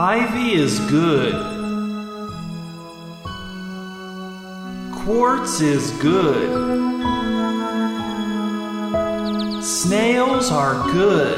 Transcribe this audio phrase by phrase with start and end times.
[0.00, 1.34] Ivy is good.
[4.94, 6.50] Quartz is good.
[9.60, 11.36] Snails are good.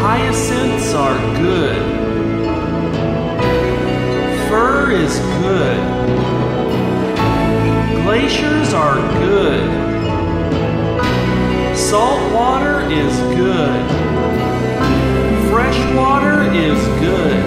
[0.00, 1.76] Hyacinths are good.
[4.48, 5.78] Fur is good.
[8.04, 9.66] Glaciers are good.
[11.76, 14.06] Salt water is good.
[15.66, 17.44] Fresh water is good.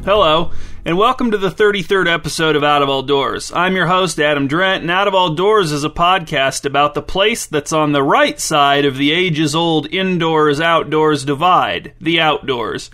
[0.04, 0.52] Hello,
[0.84, 3.52] and welcome to the 33rd episode of Out of All Doors.
[3.54, 7.04] I'm your host, Adam Drent, and Out of All Doors is a podcast about the
[7.04, 12.90] place that's on the right side of the ages old indoors outdoors divide, the outdoors.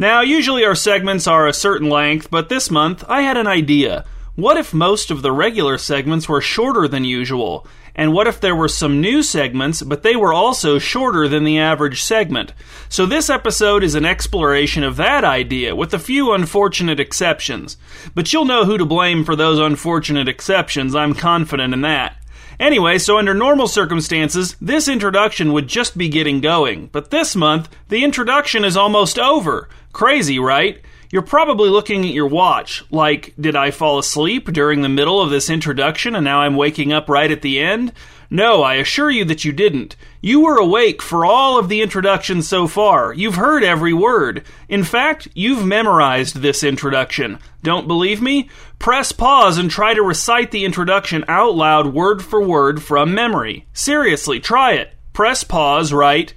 [0.00, 4.04] Now, usually our segments are a certain length, but this month I had an idea.
[4.36, 7.66] What if most of the regular segments were shorter than usual?
[7.96, 11.58] And what if there were some new segments, but they were also shorter than the
[11.58, 12.52] average segment?
[12.88, 17.76] So this episode is an exploration of that idea, with a few unfortunate exceptions.
[18.14, 22.17] But you'll know who to blame for those unfortunate exceptions, I'm confident in that.
[22.60, 26.88] Anyway, so under normal circumstances, this introduction would just be getting going.
[26.90, 29.68] But this month, the introduction is almost over.
[29.92, 30.80] Crazy, right?
[31.10, 35.30] You're probably looking at your watch, like, did I fall asleep during the middle of
[35.30, 37.92] this introduction and now I'm waking up right at the end?
[38.30, 39.96] No, I assure you that you didn't.
[40.20, 43.14] You were awake for all of the introduction so far.
[43.14, 44.44] You've heard every word.
[44.68, 47.38] In fact, you've memorized this introduction.
[47.62, 48.50] Don't believe me?
[48.78, 53.66] Press pause and try to recite the introduction out loud, word for word, from memory.
[53.72, 54.92] Seriously, try it.
[55.14, 56.34] Press pause right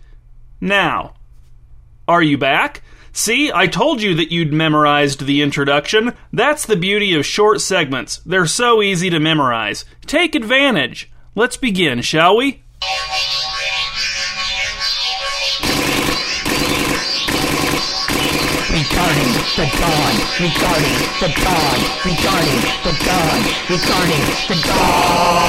[0.61, 1.15] now.
[2.07, 2.83] Are you back?
[3.11, 6.13] See, I told you that you'd memorized the introduction.
[6.31, 8.17] That's the beauty of short segments.
[8.19, 9.83] They're so easy to memorize.
[10.05, 11.11] Take advantage.
[11.35, 12.61] Let's begin, shall we?
[18.71, 23.39] Regarding the dawn, regarding the dawn, regarding the dawn,
[23.69, 25.43] regarding the dawn.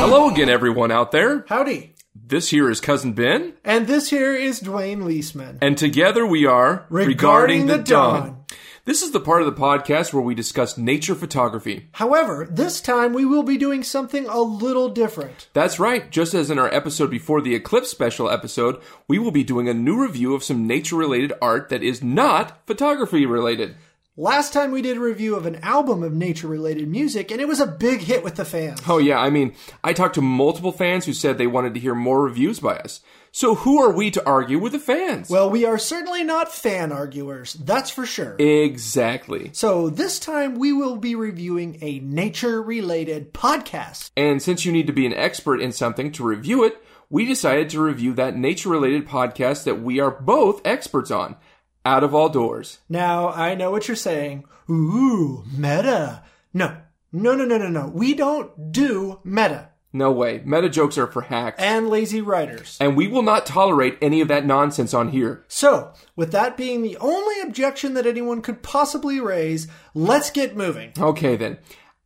[0.00, 1.44] Hello again, everyone out there.
[1.48, 1.94] Howdy.
[2.14, 5.58] This here is Cousin Ben, And this here is Dwayne Leesman.
[5.62, 8.44] and together we are Regarding the Dawn.
[8.88, 11.90] This is the part of the podcast where we discuss nature photography.
[11.92, 15.48] However, this time we will be doing something a little different.
[15.52, 19.44] That's right, just as in our episode before the Eclipse special episode, we will be
[19.44, 23.76] doing a new review of some nature related art that is not photography related.
[24.16, 27.46] Last time we did a review of an album of nature related music, and it
[27.46, 28.80] was a big hit with the fans.
[28.88, 31.94] Oh, yeah, I mean, I talked to multiple fans who said they wanted to hear
[31.94, 33.02] more reviews by us.
[33.32, 35.28] So who are we to argue with the fans?
[35.28, 38.36] Well, we are certainly not fan arguers, that's for sure.
[38.38, 39.50] exactly.
[39.52, 44.10] So this time we will be reviewing a nature related podcast.
[44.16, 47.70] And since you need to be an expert in something to review it, we decided
[47.70, 51.36] to review that nature related podcast that we are both experts on,
[51.84, 52.78] Out of All Doors.
[52.88, 54.44] Now, I know what you're saying.
[54.70, 56.22] Ooh, meta.
[56.52, 56.76] No,
[57.12, 57.86] no, no, no, no, no.
[57.88, 61.62] We don't do meta No way, meta jokes are for hacks.
[61.62, 62.76] and lazy writers.
[62.80, 65.44] And we will not tolerate any of that nonsense on here.
[65.48, 70.92] So, with that being the only objection that anyone could possibly raise, let's get moving.
[70.98, 71.58] Okay then.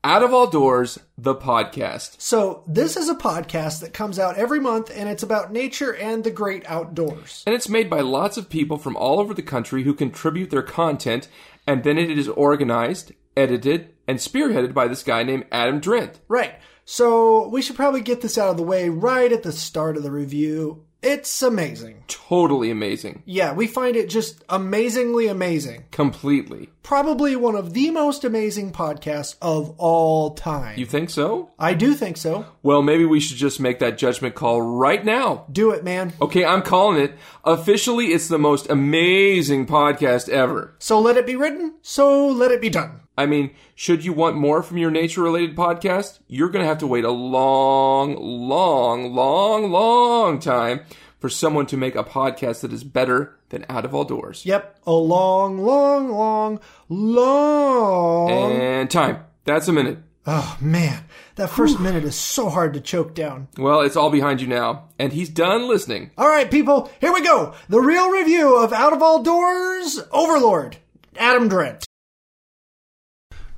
[0.04, 2.20] Out of All Doors, the podcast.
[2.20, 6.22] So, this is a podcast that comes out every month and it's about nature and
[6.24, 7.42] the great outdoors.
[7.46, 10.62] And it's made by lots of people from all over the country who contribute their
[10.62, 11.28] content,
[11.66, 16.14] and then it is organized, edited, and spearheaded by this guy named Adam Drent.
[16.28, 16.54] Right.
[16.84, 20.02] So, we should probably get this out of the way right at the start of
[20.02, 20.84] the review.
[21.02, 22.04] It's amazing.
[22.06, 23.24] Totally amazing.
[23.26, 25.86] Yeah, we find it just amazingly amazing.
[25.90, 26.70] Completely.
[26.84, 30.78] Probably one of the most amazing podcasts of all time.
[30.78, 31.50] You think so?
[31.58, 32.46] I do think so.
[32.62, 35.46] Well, maybe we should just make that judgment call right now.
[35.50, 36.12] Do it, man.
[36.20, 37.14] Okay, I'm calling it.
[37.44, 40.76] Officially, it's the most amazing podcast ever.
[40.78, 43.00] So let it be written, so let it be done.
[43.22, 46.78] I mean, should you want more from your nature related podcast, you're going to have
[46.78, 50.80] to wait a long, long, long, long time
[51.20, 54.44] for someone to make a podcast that is better than Out of All Doors.
[54.44, 56.58] Yep, a long, long, long,
[56.88, 58.50] long.
[58.50, 59.20] And time.
[59.44, 59.98] That's a minute.
[60.26, 61.04] Oh man,
[61.36, 63.46] that first minute is so hard to choke down.
[63.56, 64.88] Well, it's all behind you now.
[64.98, 66.10] And he's done listening.
[66.18, 67.54] All right, people, here we go.
[67.68, 70.78] The real review of Out of All Doors Overlord,
[71.16, 71.84] Adam Drent.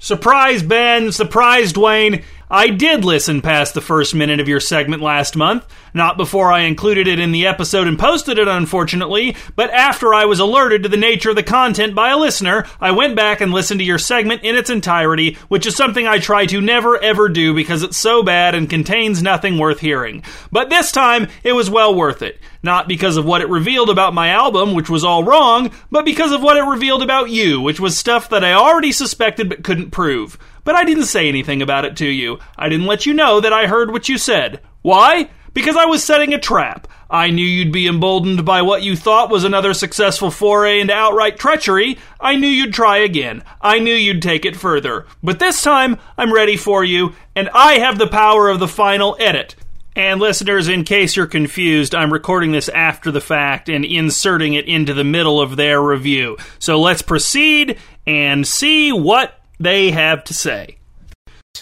[0.05, 1.12] Surprise, Ben.
[1.12, 2.23] Surprise, Dwayne.
[2.55, 5.67] I did listen past the first minute of your segment last month.
[5.93, 10.27] Not before I included it in the episode and posted it, unfortunately, but after I
[10.27, 13.51] was alerted to the nature of the content by a listener, I went back and
[13.51, 17.29] listened to your segment in its entirety, which is something I try to never ever
[17.29, 20.23] do because it's so bad and contains nothing worth hearing.
[20.53, 22.39] But this time, it was well worth it.
[22.62, 26.31] Not because of what it revealed about my album, which was all wrong, but because
[26.31, 29.91] of what it revealed about you, which was stuff that I already suspected but couldn't
[29.91, 30.39] prove.
[30.64, 32.38] But I didn't say anything about it to you.
[32.56, 34.61] I didn't let you know that I heard what you said.
[34.82, 35.31] Why?
[35.52, 36.88] Because I was setting a trap.
[37.08, 41.38] I knew you'd be emboldened by what you thought was another successful foray into outright
[41.38, 41.99] treachery.
[42.19, 43.44] I knew you'd try again.
[43.61, 45.06] I knew you'd take it further.
[45.22, 49.17] But this time, I'm ready for you, and I have the power of the final
[49.20, 49.55] edit.
[49.94, 54.67] And listeners, in case you're confused, I'm recording this after the fact and inserting it
[54.67, 56.37] into the middle of their review.
[56.58, 60.79] So let's proceed and see what they have to say.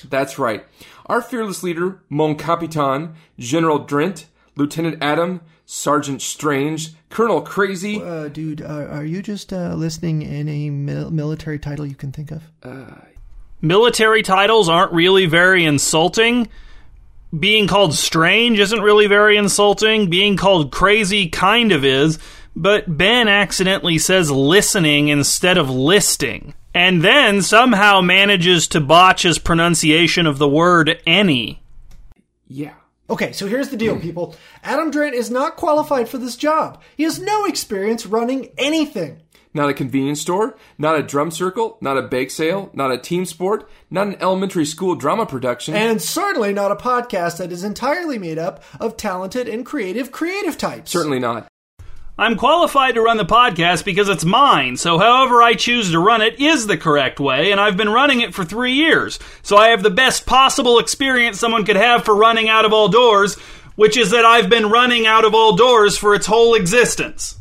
[0.09, 0.65] That's right.
[1.07, 8.01] Our fearless leader, Mon Capitan, General Drent, Lieutenant Adam, Sergeant Strange, Colonel Crazy.
[8.03, 12.13] Uh, dude, uh, are you just uh, listening in a mil- military title you can
[12.13, 12.43] think of?
[12.63, 12.95] Uh,
[13.65, 16.49] Military titles aren't really very insulting.
[17.39, 20.11] Being called strange isn't really very insulting.
[20.11, 22.19] Being called crazy kind of is.
[22.57, 26.55] But Ben accidentally says listening instead of listing.
[26.75, 31.63] And then somehow manages to botch his pronunciation of the word any.
[32.49, 32.75] Yeah.
[33.11, 34.35] Okay, so here's the deal, people.
[34.63, 36.81] Adam Drent is not qualified for this job.
[36.97, 39.21] He has no experience running anything.
[39.55, 43.27] Not a convenience store, not a drum circle, not a bake sale, not a team
[43.27, 45.75] sport, not an elementary school drama production.
[45.75, 50.57] And certainly not a podcast that is entirely made up of talented and creative creative
[50.57, 50.91] types.
[50.91, 51.52] Certainly not.
[52.19, 56.21] I'm qualified to run the podcast because it's mine, so however I choose to run
[56.21, 59.19] it is the correct way, and I've been running it for three years.
[59.43, 62.89] So I have the best possible experience someone could have for running out of all
[62.89, 63.37] doors,
[63.77, 67.39] which is that I've been running out of all doors for its whole existence.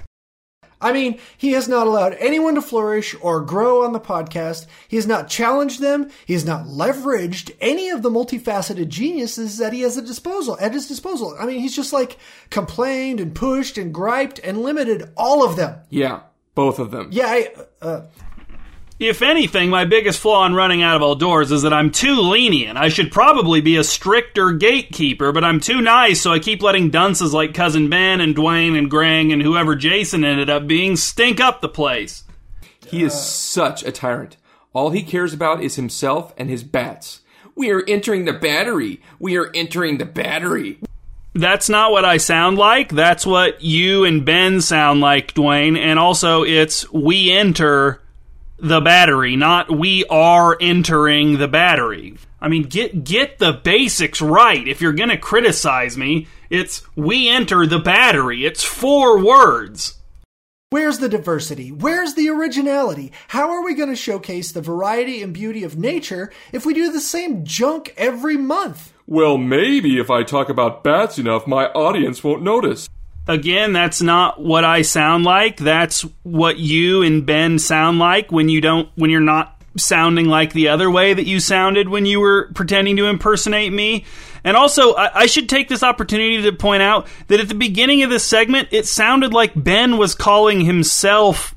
[0.82, 4.66] I mean, he has not allowed anyone to flourish or grow on the podcast.
[4.88, 6.10] He has not challenged them.
[6.26, 10.74] He has not leveraged any of the multifaceted geniuses that he has at disposal at
[10.74, 11.36] his disposal.
[11.40, 12.18] I mean, he's just like
[12.50, 15.80] complained and pushed and griped and limited all of them.
[15.90, 16.22] Yeah,
[16.56, 17.10] both of them.
[17.12, 18.02] Yeah, I, uh,
[19.02, 22.22] If anything, my biggest flaw in running out of all doors is that I'm too
[22.22, 22.78] lenient.
[22.78, 26.92] I should probably be a stricter gatekeeper, but I'm too nice, so I keep letting
[26.92, 31.40] dunces like Cousin Ben and Dwayne and Grang and whoever Jason ended up being stink
[31.40, 32.26] up the place.
[32.86, 34.38] He is such a tyrant.
[34.72, 37.22] All he cares about is himself and his bats.
[37.56, 39.02] We are entering the battery.
[39.18, 40.78] We are entering the battery.
[41.34, 42.90] That's not what I sound like.
[42.90, 45.76] That's what you and Ben sound like, Dwayne.
[45.76, 48.01] And also, it's we enter
[48.62, 52.18] the battery, not we are entering the battery.
[52.40, 54.68] I mean, get get the basics right.
[54.68, 58.46] If you're gonna criticize me, it's we enter the battery.
[58.46, 59.98] It's four words.
[60.70, 61.72] where's the diversity?
[61.72, 63.12] Where's the originality?
[63.28, 66.92] How are we going to showcase the variety and beauty of nature if we do
[66.92, 68.94] the same junk every month?
[69.06, 72.88] Well, maybe if I talk about bats enough, my audience won't notice.
[73.32, 75.56] Again, that's not what I sound like.
[75.56, 80.52] That's what you and Ben sound like when you don't when you're not sounding like
[80.52, 84.04] the other way that you sounded when you were pretending to impersonate me.
[84.44, 88.04] And also, I, I should take this opportunity to point out that at the beginning
[88.04, 91.56] of this segment, it sounded like Ben was calling himself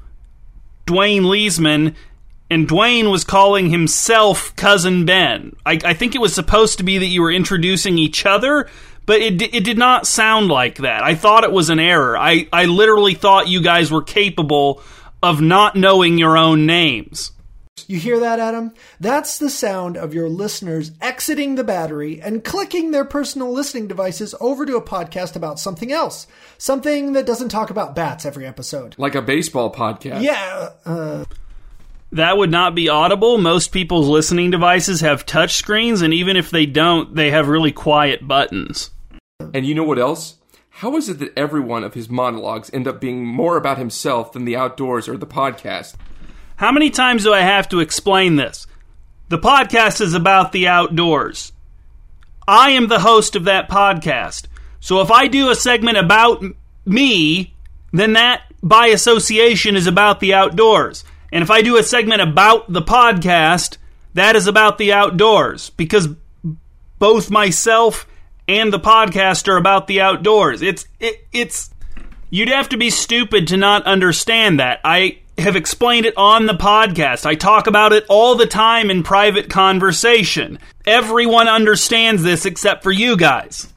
[0.87, 1.97] Dwayne Leesman,
[2.51, 5.57] and Dwayne was calling himself Cousin Ben.
[5.67, 8.69] I, I think it was supposed to be that you were introducing each other,
[9.07, 11.03] but it, it did not sound like that.
[11.03, 12.17] I thought it was an error.
[12.17, 14.83] I, I literally thought you guys were capable
[15.23, 17.33] of not knowing your own names.
[17.89, 18.73] You hear that, Adam?
[19.01, 24.35] That's the sound of your listeners exiting the battery and clicking their personal listening devices
[24.41, 26.27] over to a podcast about something else.
[26.57, 28.95] Something that doesn't talk about bats every episode.
[28.97, 30.23] Like a baseball podcast.
[30.23, 31.25] Yeah, uh,
[32.13, 33.39] That would not be audible.
[33.39, 37.73] Most people's listening devices have touch screens, and even if they don't, they have really
[37.73, 38.91] quiet buttons.
[39.55, 40.35] And you know what else?
[40.69, 44.33] How is it that every one of his monologues end up being more about himself
[44.33, 45.95] than the outdoors or the podcast?
[46.57, 48.67] How many times do I have to explain this?
[49.29, 51.53] The podcast is about the outdoors.
[52.49, 54.47] I am the host of that podcast.
[54.81, 56.45] So if I do a segment about
[56.85, 57.55] me,
[57.93, 61.05] then that by association is about the outdoors.
[61.31, 63.77] And if I do a segment about the podcast,
[64.15, 66.09] that is about the outdoors because
[66.99, 68.09] both myself
[68.49, 70.63] and the podcast are about the outdoors.
[70.63, 71.71] It's it, it's
[72.31, 74.81] you'd have to be stupid to not understand that.
[74.85, 77.27] I have explained it on the podcast.
[77.27, 80.59] I talk about it all the time in private conversation.
[80.87, 83.73] Everyone understands this except for you guys.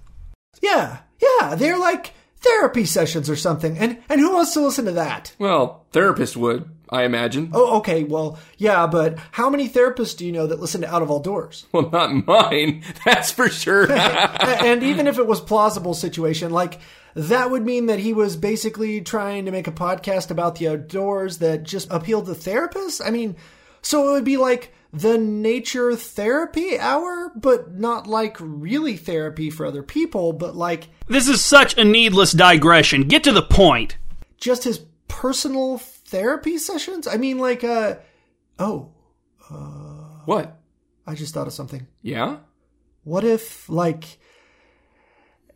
[0.62, 3.78] Yeah, yeah, they're like therapy sessions or something.
[3.78, 5.34] And and who wants to listen to that?
[5.40, 7.52] Well, therapist would, I imagine.
[7.54, 11.02] Oh, okay, well, yeah, but how many therapists do you know that listen to Out
[11.02, 11.66] of All Doors?
[11.74, 12.84] Well, not mine.
[13.06, 13.92] That's for sure.
[13.92, 16.80] and even if it was plausible situation, like
[17.14, 21.40] that would mean that he was basically trying to make a podcast about the outdoors
[21.40, 23.02] that just appealed to therapists.
[23.06, 23.36] I mean,
[23.82, 29.66] so it would be like the nature therapy hour, but not like really therapy for
[29.66, 33.04] other people, but like This is such a needless digression.
[33.08, 33.98] Get to the point.
[34.40, 35.78] just his personal
[36.08, 37.08] therapy sessions.
[37.08, 37.96] I mean, like, uh,
[38.58, 38.92] oh,
[39.50, 40.60] uh, what?
[41.06, 41.88] I just thought of something.
[42.02, 42.38] Yeah?
[43.04, 44.20] What if, like,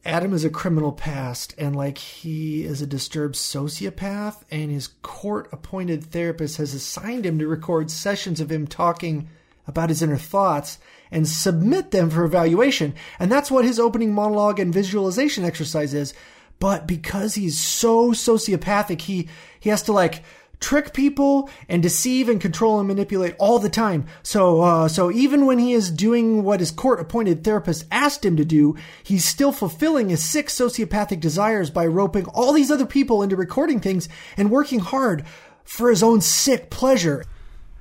[0.06, 5.50] Adam is a criminal past and, like, he is a disturbed sociopath and his court
[5.52, 9.30] appointed therapist has assigned him to record sessions of him talking
[9.68, 10.80] about his inner thoughts
[11.12, 12.96] and submit them for evaluation.
[13.20, 16.14] And that's what his opening monologue and visualization exercise is.
[16.60, 19.28] But because he's so sociopathic, he,
[19.60, 20.24] he has to, like,
[20.62, 24.06] trick people and deceive and control and manipulate all the time.
[24.24, 28.46] So, uh, so even when he is doing what his court-appointed therapist asked him to
[28.46, 33.36] do, he's still fulfilling his sick sociopathic desires by roping all these other people into
[33.36, 35.26] recording things and working hard
[35.64, 37.26] for his own sick pleasure.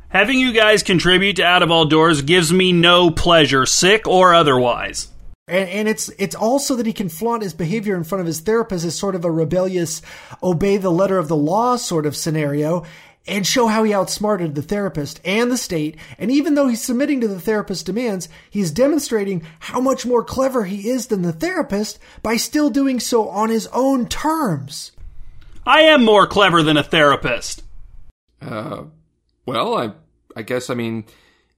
[0.08, 4.34] Having you guys contribute to Out of All Doors gives me no pleasure, sick or
[4.34, 5.08] otherwise.
[5.50, 8.40] And, and it's it's also that he can flaunt his behavior in front of his
[8.40, 10.00] therapist as sort of a rebellious,
[10.42, 12.84] obey the letter of the law sort of scenario,
[13.26, 15.96] and show how he outsmarted the therapist and the state.
[16.18, 20.64] And even though he's submitting to the therapist's demands, he's demonstrating how much more clever
[20.64, 24.92] he is than the therapist by still doing so on his own terms.
[25.66, 27.62] I am more clever than a therapist.
[28.40, 28.84] Uh,
[29.44, 29.92] well, I,
[30.34, 31.04] I guess, I mean,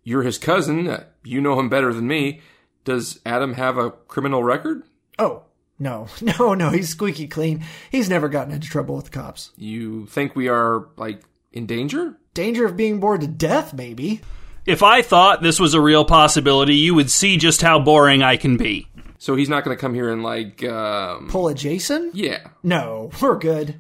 [0.03, 0.89] you're his cousin.
[0.89, 2.41] Uh, You know him better than me.
[2.85, 4.83] Does Adam have a criminal record?
[5.19, 5.43] Oh,
[5.79, 6.09] no,
[6.39, 7.65] no, no, he's squeaky clean.
[7.91, 9.51] He's never gotten into trouble with the cops.
[9.57, 11.23] You think we are, like,
[11.53, 12.17] in danger?
[12.35, 14.21] Danger of being bored to death, maybe.
[14.65, 18.37] If I thought this was a real possibility, you would see just how boring I
[18.37, 18.87] can be.
[19.19, 22.11] So he's not going to come here and, like, um, Pull a Jason?
[22.15, 22.49] yeah.
[22.63, 23.79] No, we're good.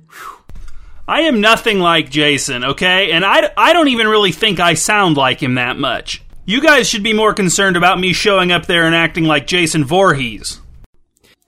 [1.08, 3.10] I am nothing like Jason, okay?
[3.10, 6.22] And I, I don't even really think I sound like him that much.
[6.44, 9.84] You guys should be more concerned about me showing up there and acting like Jason
[9.84, 10.60] Voorhees.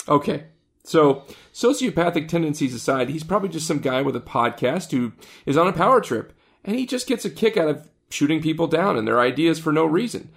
[0.07, 0.45] Okay.
[0.85, 5.13] So, sociopathic tendencies aside, he's probably just some guy with a podcast who
[5.47, 6.33] is on a power trip,
[6.65, 9.73] and he just gets a kick out of shooting people down and their ideas for
[9.73, 10.29] no reason.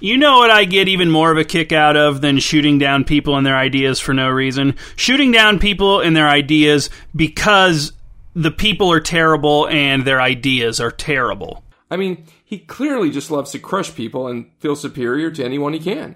[0.00, 3.04] You know what I get even more of a kick out of than shooting down
[3.04, 4.74] people and their ideas for no reason?
[4.96, 7.92] Shooting down people and their ideas because
[8.34, 11.62] the people are terrible and their ideas are terrible.
[11.90, 15.80] I mean, he clearly just loves to crush people and feel superior to anyone he
[15.80, 16.14] can.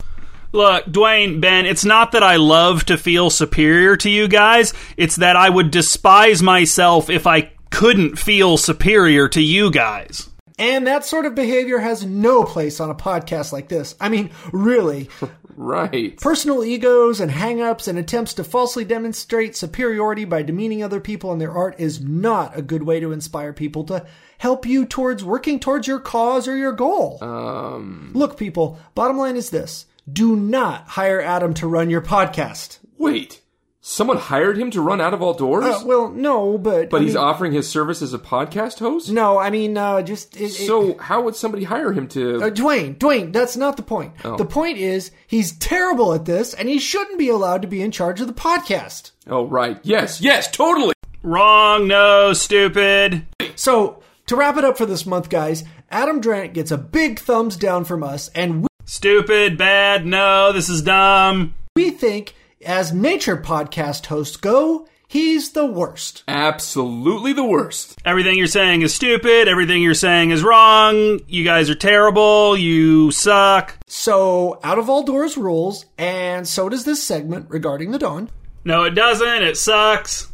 [0.52, 4.72] Look, Dwayne, Ben, it's not that I love to feel superior to you guys.
[4.96, 10.30] It's that I would despise myself if I couldn't feel superior to you guys.
[10.56, 13.96] And that sort of behavior has no place on a podcast like this.
[14.00, 15.10] I mean, really.
[15.56, 16.18] Right.
[16.20, 21.40] Personal egos and hang-ups and attempts to falsely demonstrate superiority by demeaning other people and
[21.40, 24.06] their art is not a good way to inspire people to
[24.38, 27.18] help you towards working towards your cause or your goal.
[27.22, 29.86] Um, Look, people, bottom line is this.
[30.10, 32.78] Do not hire Adam to run your podcast.
[32.98, 33.40] wait.
[33.86, 35.62] Someone hired him to run out of all doors?
[35.66, 39.10] Uh, well, no, but but I he's mean- offering his service as a podcast host?
[39.12, 42.44] No, I mean, uh, just it, it- So, how would somebody hire him to.
[42.44, 44.14] Uh, Dwayne, Dwayne, that's not the point.
[44.24, 44.38] Oh.
[44.38, 47.90] The point is he's terrible at this, and he shouldn't be allowed to be in
[47.90, 49.10] charge of the podcast.
[49.28, 49.78] oh, right.
[49.82, 50.94] Yes, yes, totally.
[51.22, 53.26] Wrong, no, stupid.
[53.54, 57.54] So to wrap it up for this month, guys, Adam Drant gets a big thumbs
[57.58, 61.52] down from us, and we, Stupid, bad, no, this is dumb.
[61.76, 66.22] we think, as nature podcast hosts go, he's the worst.
[66.28, 67.98] Absolutely the worst.
[68.04, 69.48] Everything you're saying is stupid.
[69.48, 71.20] Everything you're saying is wrong.
[71.28, 72.56] You guys are terrible.
[72.56, 73.76] You suck.
[73.86, 78.30] So out of all doors rules, and so does this segment regarding the dawn.
[78.64, 79.42] No, it doesn't.
[79.42, 80.30] It sucks.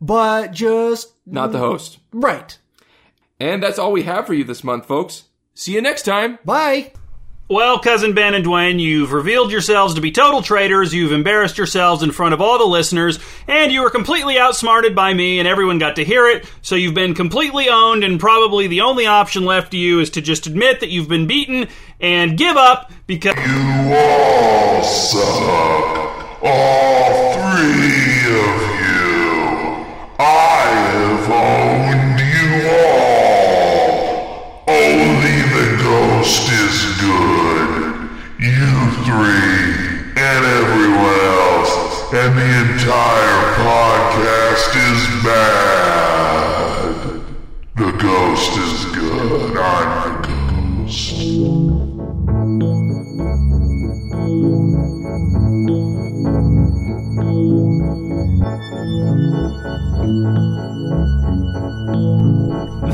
[0.00, 1.98] But just Not the host.
[2.12, 2.58] right.
[3.40, 5.24] And that's all we have for you this month, folks.
[5.54, 6.38] See you next time.
[6.44, 6.92] Bye.
[7.50, 10.92] Well, cousin Ben and Dwayne, you've revealed yourselves to be total traitors.
[10.92, 15.14] You've embarrassed yourselves in front of all the listeners, and you were completely outsmarted by
[15.14, 16.44] me, and everyone got to hear it.
[16.60, 20.20] So you've been completely owned, and probably the only option left to you is to
[20.20, 21.68] just admit that you've been beaten
[22.00, 23.34] and give up because.
[23.34, 26.42] You all suck.
[26.42, 29.86] All three of you.
[30.18, 31.67] I have owned
[39.08, 41.72] 3, and everyone else,
[42.12, 46.94] and the entire podcast is bad.
[47.76, 49.56] The ghost is good.
[49.56, 50.28] I'm the
[50.84, 51.16] ghost.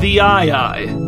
[0.01, 1.04] The Aye-Aye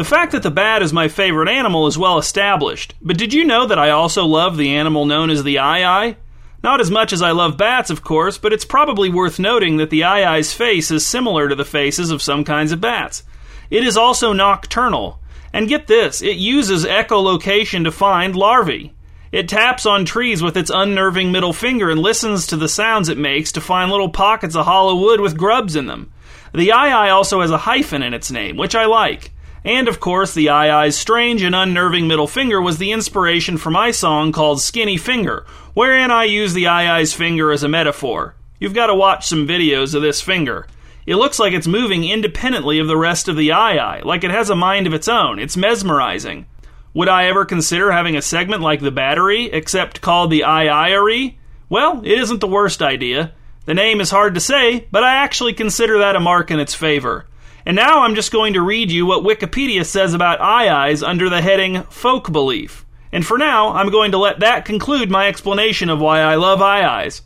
[0.00, 3.44] the fact that the bat is my favorite animal is well established, but did you
[3.44, 6.16] know that I also love the animal known as the Eye
[6.62, 9.90] Not as much as I love bats, of course, but it's probably worth noting that
[9.90, 13.24] the Eye's face is similar to the faces of some kinds of bats.
[13.68, 15.20] It is also nocturnal.
[15.52, 18.94] And get this, it uses echolocation to find larvae.
[19.32, 23.18] It taps on trees with its unnerving middle finger and listens to the sounds it
[23.18, 26.10] makes to find little pockets of hollow wood with grubs in them.
[26.54, 29.32] The eye also has a hyphen in its name, which I like.
[29.64, 33.90] And of course, the eye's strange and unnerving middle finger was the inspiration for my
[33.90, 38.34] song called Skinny Finger, wherein I use the eye's finger as a metaphor.
[38.58, 40.66] You've got to watch some videos of this finger.
[41.06, 44.48] It looks like it's moving independently of the rest of the eye, like it has
[44.48, 45.38] a mind of its own.
[45.38, 46.46] It's mesmerizing.
[46.92, 51.34] Would I ever consider having a segment like The Battery, except called the Eye
[51.68, 53.32] Well, it isn't the worst idea.
[53.64, 56.74] The name is hard to say, but I actually consider that a mark in its
[56.74, 57.26] favor.
[57.70, 61.40] And now I'm just going to read you what Wikipedia says about aye-ayes under the
[61.40, 62.84] heading Folk Belief.
[63.12, 66.60] And for now, I'm going to let that conclude my explanation of why I love
[66.60, 67.22] aye-ayes.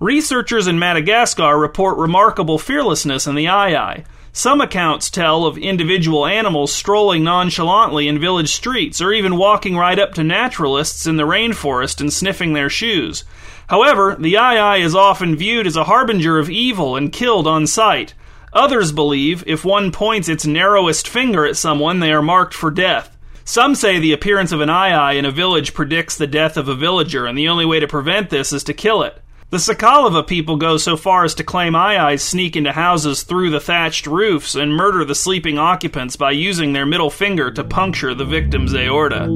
[0.00, 4.02] Researchers in Madagascar report remarkable fearlessness in the aye-aye.
[4.32, 10.00] Some accounts tell of individual animals strolling nonchalantly in village streets or even walking right
[10.00, 13.22] up to naturalists in the rainforest and sniffing their shoes.
[13.68, 18.14] However, the aye-aye is often viewed as a harbinger of evil and killed on sight.
[18.52, 23.16] Others believe if one points its narrowest finger at someone, they are marked for death.
[23.44, 26.74] Some say the appearance of an aye-aye in a village predicts the death of a
[26.74, 29.20] villager, and the only way to prevent this is to kill it.
[29.50, 33.58] The Sakalava people go so far as to claim aye-ayes sneak into houses through the
[33.58, 38.24] thatched roofs and murder the sleeping occupants by using their middle finger to puncture the
[38.24, 39.26] victim's aorta.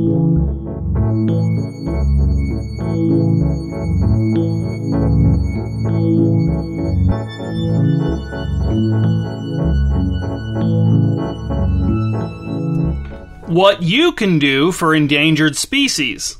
[13.55, 16.39] What you can do for endangered species.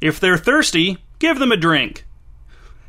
[0.00, 2.06] If they're thirsty, give them a drink.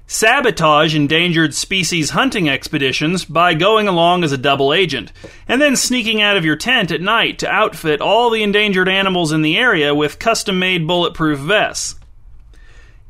[0.05, 5.11] Sabotage endangered species hunting expeditions by going along as a double agent,
[5.49, 9.33] and then sneaking out of your tent at night to outfit all the endangered animals
[9.33, 11.99] in the area with custom made bulletproof vests.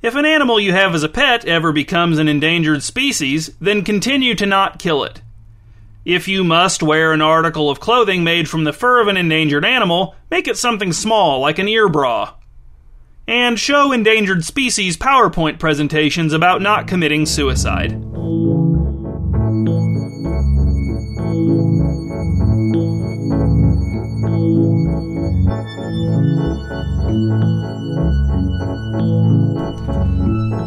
[0.02, 4.34] If an animal you have as a pet ever becomes an endangered species, then continue
[4.34, 5.22] to not kill it.
[6.08, 9.66] If you must wear an article of clothing made from the fur of an endangered
[9.66, 12.34] animal, make it something small like an ear bra.
[13.28, 17.92] And show endangered species PowerPoint presentations about not committing suicide.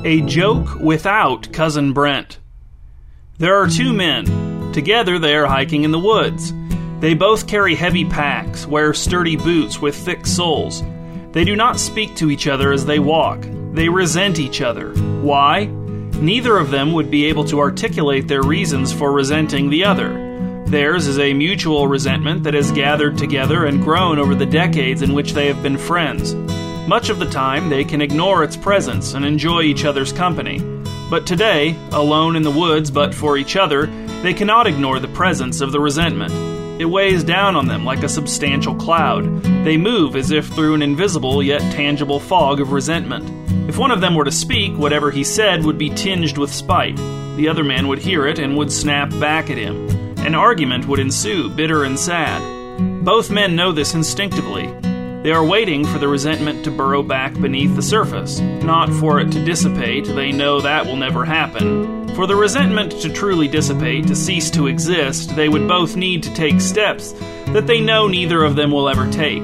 [0.05, 2.37] A joke without Cousin Brent.
[3.39, 4.50] There are two men.
[4.73, 6.53] Together they are hiking in the woods.
[7.01, 10.83] They both carry heavy packs, wear sturdy boots with thick soles.
[11.33, 13.45] They do not speak to each other as they walk.
[13.73, 14.93] They resent each other.
[15.23, 15.65] Why?
[15.65, 20.29] Neither of them would be able to articulate their reasons for resenting the other.
[20.67, 25.15] Theirs is a mutual resentment that has gathered together and grown over the decades in
[25.15, 26.35] which they have been friends.
[26.87, 30.61] Much of the time, they can ignore its presence and enjoy each other's company.
[31.11, 33.87] But today, alone in the woods but for each other,
[34.23, 36.33] they cannot ignore the presence of the resentment.
[36.81, 39.43] It weighs down on them like a substantial cloud.
[39.65, 43.29] They move as if through an invisible yet tangible fog of resentment.
[43.69, 46.97] If one of them were to speak, whatever he said would be tinged with spite.
[47.37, 49.89] The other man would hear it and would snap back at him.
[50.19, 52.41] An argument would ensue, bitter and sad.
[53.05, 54.67] Both men know this instinctively.
[55.23, 59.31] They are waiting for the resentment to burrow back beneath the surface, not for it
[59.33, 62.09] to dissipate, they know that will never happen.
[62.15, 66.33] For the resentment to truly dissipate, to cease to exist, they would both need to
[66.33, 67.13] take steps
[67.49, 69.43] that they know neither of them will ever take.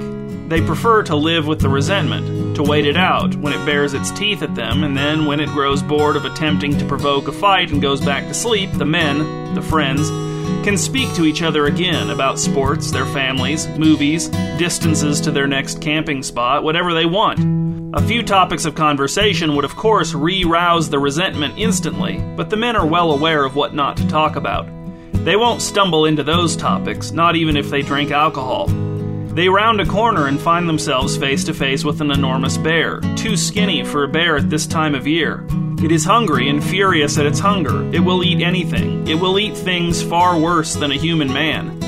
[0.49, 4.11] They prefer to live with the resentment, to wait it out when it bares its
[4.13, 7.71] teeth at them, and then when it grows bored of attempting to provoke a fight
[7.71, 10.09] and goes back to sleep, the men, the friends,
[10.65, 14.29] can speak to each other again about sports, their families, movies,
[14.59, 17.39] distances to their next camping spot, whatever they want.
[17.95, 22.57] A few topics of conversation would, of course, re rouse the resentment instantly, but the
[22.57, 24.69] men are well aware of what not to talk about.
[25.13, 28.67] They won't stumble into those topics, not even if they drink alcohol.
[29.37, 33.37] They round a corner and find themselves face to face with an enormous bear, too
[33.37, 35.47] skinny for a bear at this time of year.
[35.83, 37.85] It is hungry and furious at its hunger.
[37.95, 39.07] It will eat anything.
[39.07, 41.79] It will eat things far worse than a human man.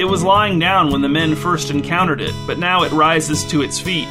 [0.00, 3.62] It was lying down when the men first encountered it, but now it rises to
[3.62, 4.08] its feet.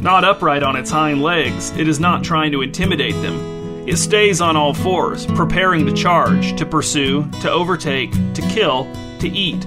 [0.00, 3.88] Not upright on its hind legs, it is not trying to intimidate them.
[3.88, 8.84] It stays on all fours, preparing to charge, to pursue, to overtake, to kill,
[9.18, 9.64] to eat.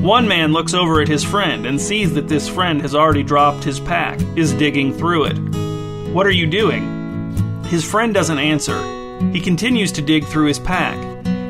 [0.00, 3.64] One man looks over at his friend and sees that this friend has already dropped
[3.64, 6.12] his pack, is digging through it.
[6.12, 6.95] What are you doing?
[7.68, 8.80] His friend doesn't answer.
[9.32, 10.96] He continues to dig through his pack.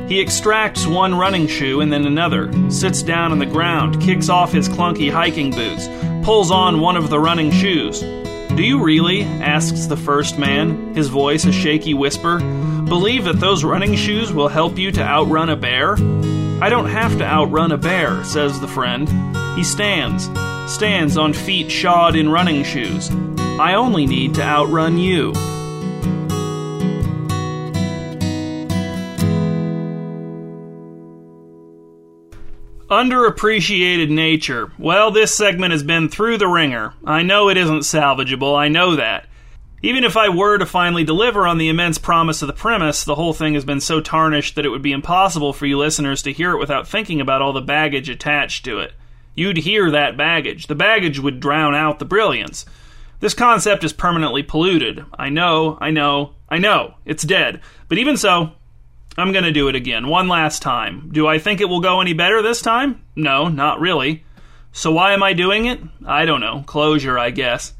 [0.07, 4.51] He extracts one running shoe and then another, sits down on the ground, kicks off
[4.51, 5.87] his clunky hiking boots,
[6.25, 7.99] pulls on one of the running shoes.
[7.99, 13.63] Do you really, asks the first man, his voice a shaky whisper, believe that those
[13.63, 15.93] running shoes will help you to outrun a bear?
[16.63, 19.07] I don't have to outrun a bear, says the friend.
[19.55, 20.29] He stands,
[20.73, 23.11] stands on feet shod in running shoes.
[23.59, 25.33] I only need to outrun you.
[32.89, 34.71] Underappreciated nature.
[34.79, 36.93] Well, this segment has been through the ringer.
[37.03, 39.25] I know it isn't salvageable, I know that.
[39.83, 43.15] Even if I were to finally deliver on the immense promise of the premise, the
[43.15, 46.31] whole thing has been so tarnished that it would be impossible for you listeners to
[46.31, 48.93] hear it without thinking about all the baggage attached to it.
[49.35, 50.67] You'd hear that baggage.
[50.67, 52.65] The baggage would drown out the brilliance.
[53.19, 55.03] This concept is permanently polluted.
[55.19, 56.95] I know, I know, I know.
[57.03, 57.59] It's dead.
[57.89, 58.53] But even so,
[59.17, 61.09] I'm going to do it again, one last time.
[61.11, 63.01] Do I think it will go any better this time?
[63.15, 64.23] No, not really.
[64.71, 65.79] So why am I doing it?
[66.05, 66.63] I don't know.
[66.67, 67.73] Closure, I guess.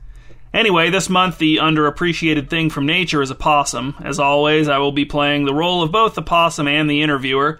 [0.54, 3.96] Anyway, this month the underappreciated thing from nature is a possum.
[4.04, 7.60] As always, I will be playing the role of both the possum and the interviewer.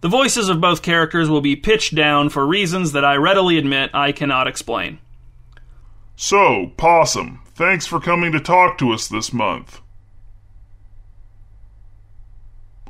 [0.00, 3.90] The voices of both characters will be pitched down for reasons that I readily admit
[3.92, 5.00] I cannot explain.
[6.14, 9.80] So, Possum, thanks for coming to talk to us this month.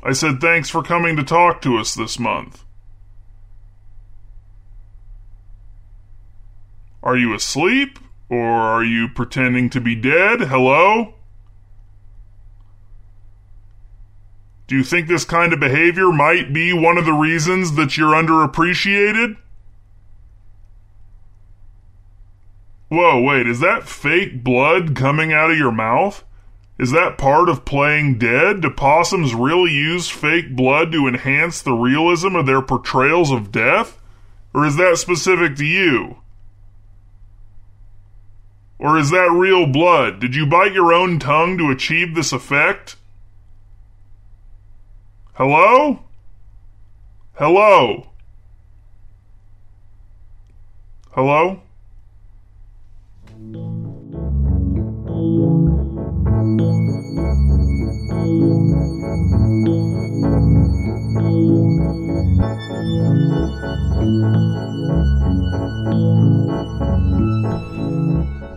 [0.03, 2.63] I said thanks for coming to talk to us this month.
[7.03, 7.99] Are you asleep?
[8.29, 10.41] Or are you pretending to be dead?
[10.41, 11.15] Hello?
[14.67, 18.13] Do you think this kind of behavior might be one of the reasons that you're
[18.13, 19.37] underappreciated?
[22.89, 26.23] Whoa, wait, is that fake blood coming out of your mouth?
[26.79, 28.61] Is that part of playing dead?
[28.61, 33.99] Do possums really use fake blood to enhance the realism of their portrayals of death?
[34.53, 36.19] Or is that specific to you?
[38.79, 40.21] Or is that real blood?
[40.21, 42.95] Did you bite your own tongue to achieve this effect?
[45.33, 45.99] Hello?
[47.33, 48.07] Hello?
[51.11, 51.61] Hello?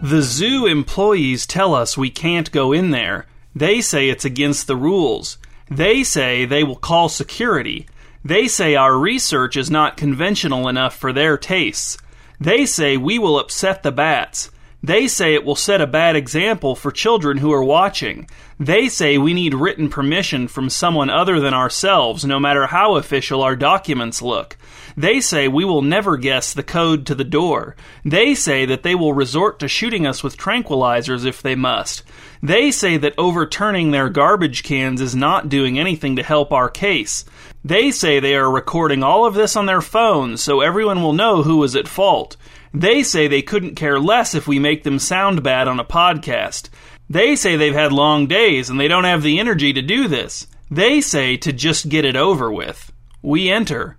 [0.03, 3.27] The zoo employees tell us we can't go in there.
[3.55, 5.39] They say it's against the rules.
[5.71, 7.87] They say they will call security.
[8.25, 11.99] They say our research is not conventional enough for their tastes.
[12.41, 14.51] They say we will upset the bats.
[14.83, 18.29] They say it will set a bad example for children who are watching.
[18.59, 23.41] They say we need written permission from someone other than ourselves, no matter how official
[23.41, 24.57] our documents look.
[24.97, 27.77] They say we will never guess the code to the door.
[28.05, 32.03] They say that they will resort to shooting us with tranquilizers if they must.
[32.43, 37.25] They say that overturning their garbage cans is not doing anything to help our case.
[37.65, 41.43] They say they are recording all of this on their phones so everyone will know
[41.43, 42.37] who is at fault.
[42.75, 46.71] They say they couldn't care less if we make them sound bad on a podcast.
[47.09, 50.47] They say they've had long days and they don't have the energy to do this.
[50.71, 52.91] They say to just get it over with.
[53.21, 53.99] We enter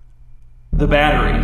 [0.75, 1.39] the battery.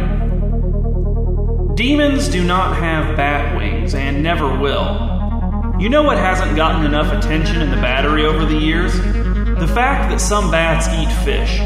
[1.75, 5.77] Demons do not have bat wings and never will.
[5.79, 8.93] You know what hasn't gotten enough attention in the battery over the years?
[8.93, 11.59] The fact that some bats eat fish.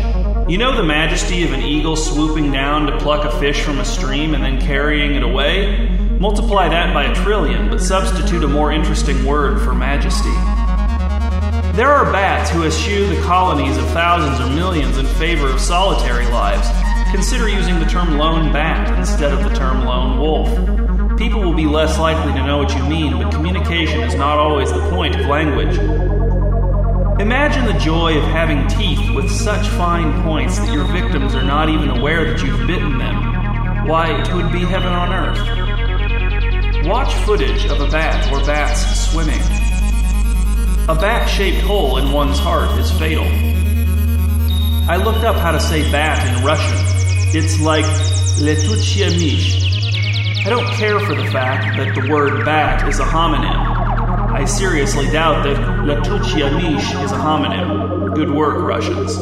[0.49, 3.85] You know the majesty of an eagle swooping down to pluck a fish from a
[3.85, 5.87] stream and then carrying it away?
[6.19, 10.33] Multiply that by a trillion, but substitute a more interesting word for majesty.
[11.77, 16.27] There are bats who eschew the colonies of thousands or millions in favor of solitary
[16.27, 16.67] lives.
[17.13, 20.49] Consider using the term lone bat instead of the term lone wolf.
[21.15, 24.71] People will be less likely to know what you mean, but communication is not always
[24.71, 25.77] the point of language.
[27.21, 31.69] Imagine the joy of having teeth with such fine points that your victims are not
[31.69, 33.85] even aware that you've bitten them.
[33.85, 36.87] Why, it would be heaven on earth.
[36.87, 39.39] Watch footage of a bat or bats swimming.
[40.89, 43.27] A bat shaped hole in one's heart is fatal.
[44.89, 46.92] I looked up how to say bat in Russian.
[47.35, 47.85] It's like
[48.45, 50.45] letuchia mish.
[50.45, 53.57] I don't care for the fact that the word bat is a homonym.
[54.31, 58.13] I seriously doubt that letuchia mish is a homonym.
[58.13, 59.17] Good work, Russians.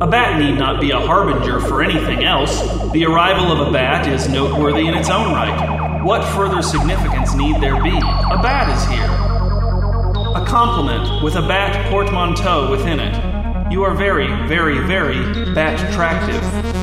[0.00, 2.60] A bat need not be a harbinger for anything else.
[2.92, 6.04] The arrival of a bat is noteworthy in its own right.
[6.04, 7.96] What further significance need there be?
[7.96, 9.10] A bat is here.
[10.36, 13.72] A compliment with a bat portmanteau within it.
[13.72, 16.81] You are very, very, very bat attractive.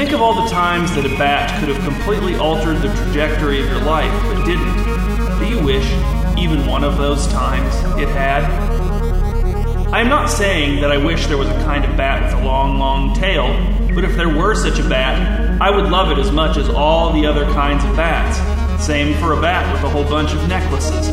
[0.00, 3.66] Think of all the times that a bat could have completely altered the trajectory of
[3.66, 4.74] your life, but didn't.
[5.38, 5.84] Do you wish
[6.38, 8.44] even one of those times it had?
[9.92, 12.46] I am not saying that I wish there was a kind of bat with a
[12.46, 13.48] long, long tail,
[13.94, 17.12] but if there were such a bat, I would love it as much as all
[17.12, 18.38] the other kinds of bats.
[18.82, 21.08] Same for a bat with a whole bunch of necklaces.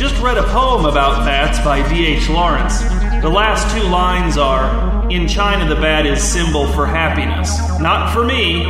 [0.00, 2.30] Just read a poem about bats by D.H.
[2.30, 2.80] Lawrence.
[3.22, 7.56] The last two lines are In China, the bat is symbol for happiness.
[7.78, 8.64] Not for me.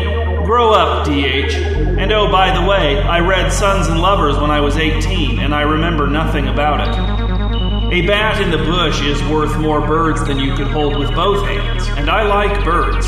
[0.45, 1.55] Grow up, D.H.
[1.55, 5.55] And oh, by the way, I read Sons and Lovers when I was 18, and
[5.55, 7.95] I remember nothing about it.
[7.95, 11.47] A bat in the bush is worth more birds than you could hold with both
[11.47, 13.07] hands, and I like birds.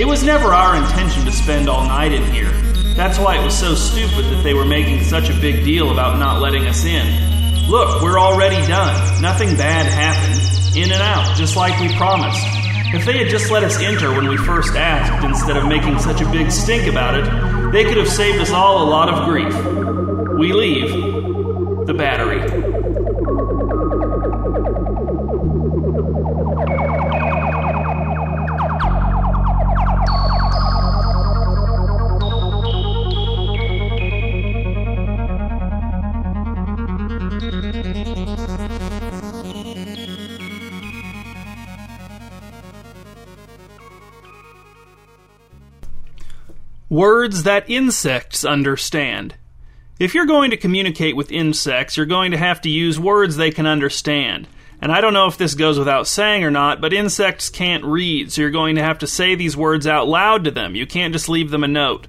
[0.00, 2.52] It was never our intention to spend all night in here.
[2.94, 6.18] That's why it was so stupid that they were making such a big deal about
[6.18, 7.37] not letting us in.
[7.68, 9.20] Look, we're already done.
[9.20, 10.74] Nothing bad happened.
[10.74, 12.42] In and out, just like we promised.
[12.94, 16.22] If they had just let us enter when we first asked, instead of making such
[16.22, 19.54] a big stink about it, they could have saved us all a lot of grief.
[20.38, 22.77] We leave the battery.
[46.98, 49.36] Words that insects understand.
[50.00, 53.52] If you're going to communicate with insects, you're going to have to use words they
[53.52, 54.48] can understand.
[54.82, 58.32] And I don't know if this goes without saying or not, but insects can't read,
[58.32, 60.74] so you're going to have to say these words out loud to them.
[60.74, 62.08] You can't just leave them a note.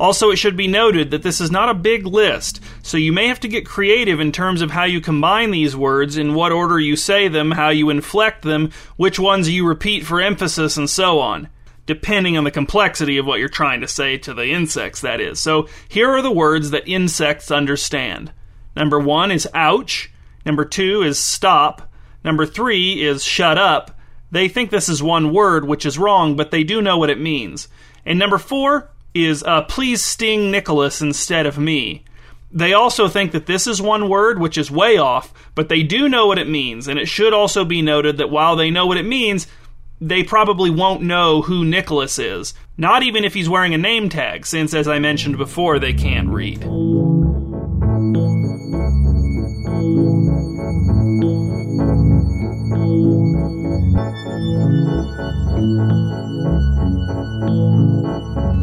[0.00, 3.28] Also, it should be noted that this is not a big list, so you may
[3.28, 6.80] have to get creative in terms of how you combine these words, in what order
[6.80, 11.20] you say them, how you inflect them, which ones you repeat for emphasis, and so
[11.20, 11.48] on
[11.86, 15.40] depending on the complexity of what you're trying to say to the insects, that is.
[15.40, 18.32] So here are the words that insects understand.
[18.76, 20.10] Number one is ouch.
[20.46, 21.92] Number two is stop.
[22.24, 23.98] Number three is shut up.
[24.30, 27.20] They think this is one word, which is wrong, but they do know what it
[27.20, 27.68] means.
[28.04, 32.04] And number four is uh, please sting Nicholas instead of me.
[32.50, 36.08] They also think that this is one word, which is way off, but they do
[36.08, 36.86] know what it means.
[36.88, 39.46] And it should also be noted that while they know what it means,
[40.08, 44.44] they probably won't know who Nicholas is, not even if he's wearing a name tag,
[44.44, 46.60] since, as I mentioned before, they can't read.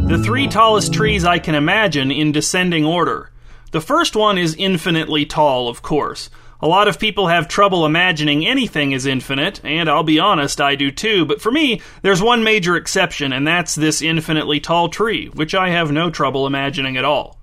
[0.08, 3.32] The three tallest trees I can imagine in descending order.
[3.72, 6.30] The first one is infinitely tall, of course.
[6.64, 10.76] A lot of people have trouble imagining anything is infinite, and I'll be honest, I
[10.76, 15.28] do too, but for me, there's one major exception, and that's this infinitely tall tree,
[15.30, 17.40] which I have no trouble imagining at all.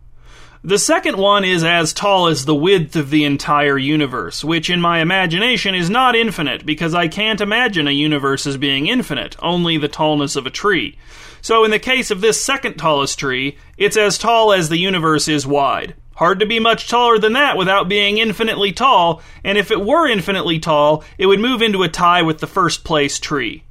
[0.63, 4.81] The second one is as tall as the width of the entire universe, which in
[4.81, 9.79] my imagination is not infinite because I can't imagine a universe as being infinite, only
[9.79, 10.97] the tallness of a tree.
[11.41, 15.29] So in the case of this second tallest tree, it's as tall as the universe
[15.29, 15.95] is wide.
[16.19, 20.09] Hard to be much taller than that without being infinitely tall, and if it were
[20.09, 23.63] infinitely tall, it would move into a tie with the first place tree.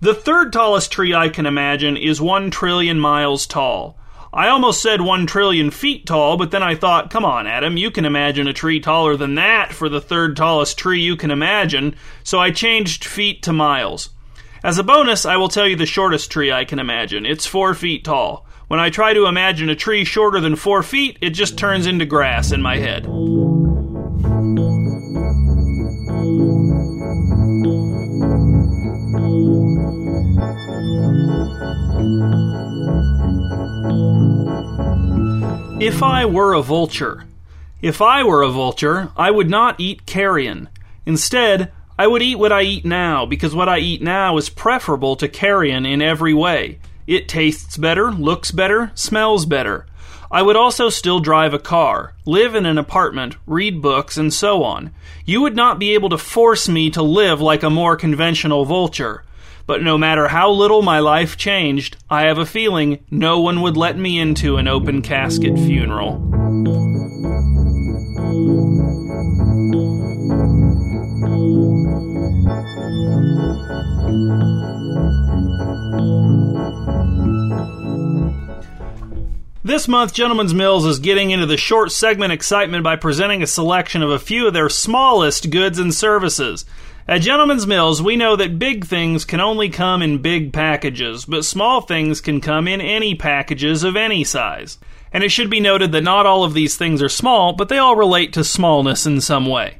[0.00, 3.98] The third tallest tree I can imagine is one trillion miles tall.
[4.32, 7.90] I almost said one trillion feet tall, but then I thought, come on, Adam, you
[7.90, 11.96] can imagine a tree taller than that for the third tallest tree you can imagine,
[12.22, 14.10] so I changed feet to miles.
[14.62, 17.26] As a bonus, I will tell you the shortest tree I can imagine.
[17.26, 18.46] It's four feet tall.
[18.74, 22.04] When I try to imagine a tree shorter than four feet, it just turns into
[22.04, 23.04] grass in my head.
[35.80, 37.26] If I were a vulture.
[37.80, 40.68] If I were a vulture, I would not eat carrion.
[41.06, 45.14] Instead, I would eat what I eat now, because what I eat now is preferable
[45.14, 46.80] to carrion in every way.
[47.06, 49.86] It tastes better, looks better, smells better.
[50.30, 54.64] I would also still drive a car, live in an apartment, read books, and so
[54.64, 54.90] on.
[55.24, 59.22] You would not be able to force me to live like a more conventional vulture.
[59.66, 63.76] But no matter how little my life changed, I have a feeling no one would
[63.76, 66.93] let me into an open casket funeral.
[79.66, 84.02] This month, Gentleman's Mills is getting into the short segment excitement by presenting a selection
[84.02, 86.66] of a few of their smallest goods and services.
[87.08, 91.46] At Gentleman's Mills, we know that big things can only come in big packages, but
[91.46, 94.76] small things can come in any packages of any size.
[95.14, 97.78] And it should be noted that not all of these things are small, but they
[97.78, 99.78] all relate to smallness in some way.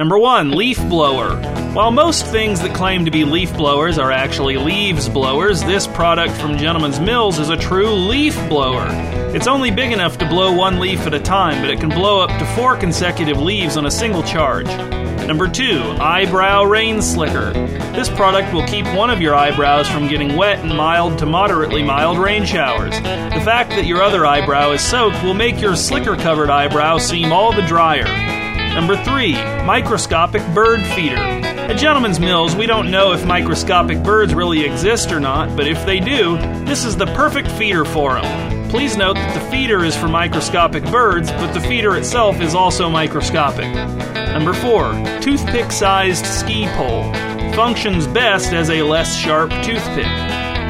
[0.00, 1.36] Number one, leaf blower.
[1.74, 6.32] While most things that claim to be leaf blowers are actually leaves blowers, this product
[6.38, 8.86] from Gentleman's Mills is a true leaf blower.
[9.36, 12.18] It's only big enough to blow one leaf at a time, but it can blow
[12.18, 14.68] up to four consecutive leaves on a single charge.
[15.26, 17.52] Number two, eyebrow rain slicker.
[17.92, 21.82] This product will keep one of your eyebrows from getting wet in mild to moderately
[21.82, 22.94] mild rain showers.
[22.94, 27.32] The fact that your other eyebrow is soaked will make your slicker covered eyebrow seem
[27.34, 28.39] all the drier.
[28.80, 31.18] Number three, microscopic bird feeder.
[31.18, 35.84] At Gentleman's Mills, we don't know if microscopic birds really exist or not, but if
[35.84, 38.70] they do, this is the perfect feeder for them.
[38.70, 42.88] Please note that the feeder is for microscopic birds, but the feeder itself is also
[42.88, 43.70] microscopic.
[44.14, 47.12] Number four, toothpick sized ski pole.
[47.52, 50.06] Functions best as a less sharp toothpick.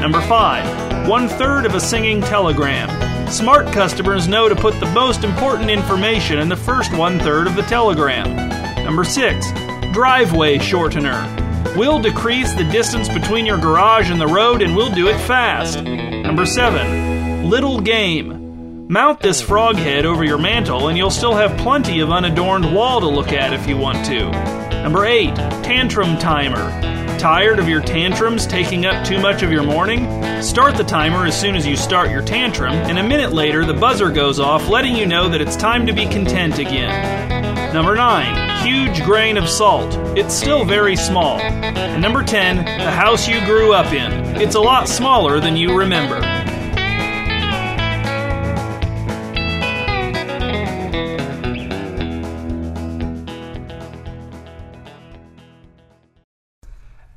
[0.01, 2.89] Number five, one third of a singing telegram.
[3.31, 7.55] Smart customers know to put the most important information in the first one third of
[7.55, 8.35] the telegram.
[8.83, 9.49] Number six,
[9.93, 11.25] driveway shortener.
[11.77, 15.81] We'll decrease the distance between your garage and the road and we'll do it fast.
[15.81, 18.87] Number seven, little game.
[18.89, 22.99] Mount this frog head over your mantle and you'll still have plenty of unadorned wall
[22.99, 24.29] to look at if you want to.
[24.83, 26.90] Number eight, tantrum timer.
[27.21, 30.41] Tired of your tantrums taking up too much of your morning?
[30.41, 33.75] Start the timer as soon as you start your tantrum, and a minute later the
[33.75, 37.75] buzzer goes off, letting you know that it's time to be content again.
[37.75, 38.65] Number 9.
[38.65, 39.93] Huge grain of salt.
[40.17, 41.37] It's still very small.
[41.37, 42.57] And number 10.
[42.57, 44.11] The house you grew up in.
[44.41, 46.30] It's a lot smaller than you remember.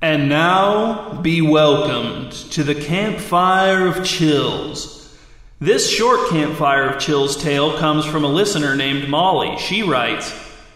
[0.04, 5.16] And now be welcomed to the Campfire of Chills.
[5.60, 9.56] This short Campfire of Chills tale comes from a listener named Molly.
[9.56, 10.30] She writes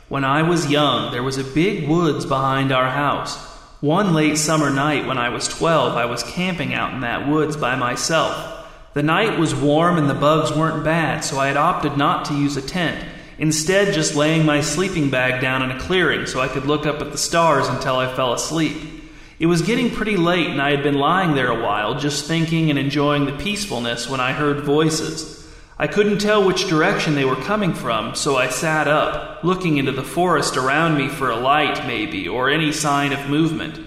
[0.08, 3.36] When I was young, there was a big woods behind our house.
[3.82, 7.54] One late summer night when I was 12, I was camping out in that woods
[7.54, 8.66] by myself.
[8.94, 12.34] The night was warm and the bugs weren't bad, so I had opted not to
[12.34, 16.48] use a tent, instead, just laying my sleeping bag down in a clearing so I
[16.48, 18.97] could look up at the stars until I fell asleep.
[19.38, 22.70] It was getting pretty late, and I had been lying there a while, just thinking
[22.70, 25.48] and enjoying the peacefulness when I heard voices.
[25.78, 29.92] I couldn't tell which direction they were coming from, so I sat up, looking into
[29.92, 33.78] the forest around me for a light, maybe, or any sign of movement.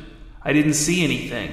[0.41, 1.51] I didn't see anything.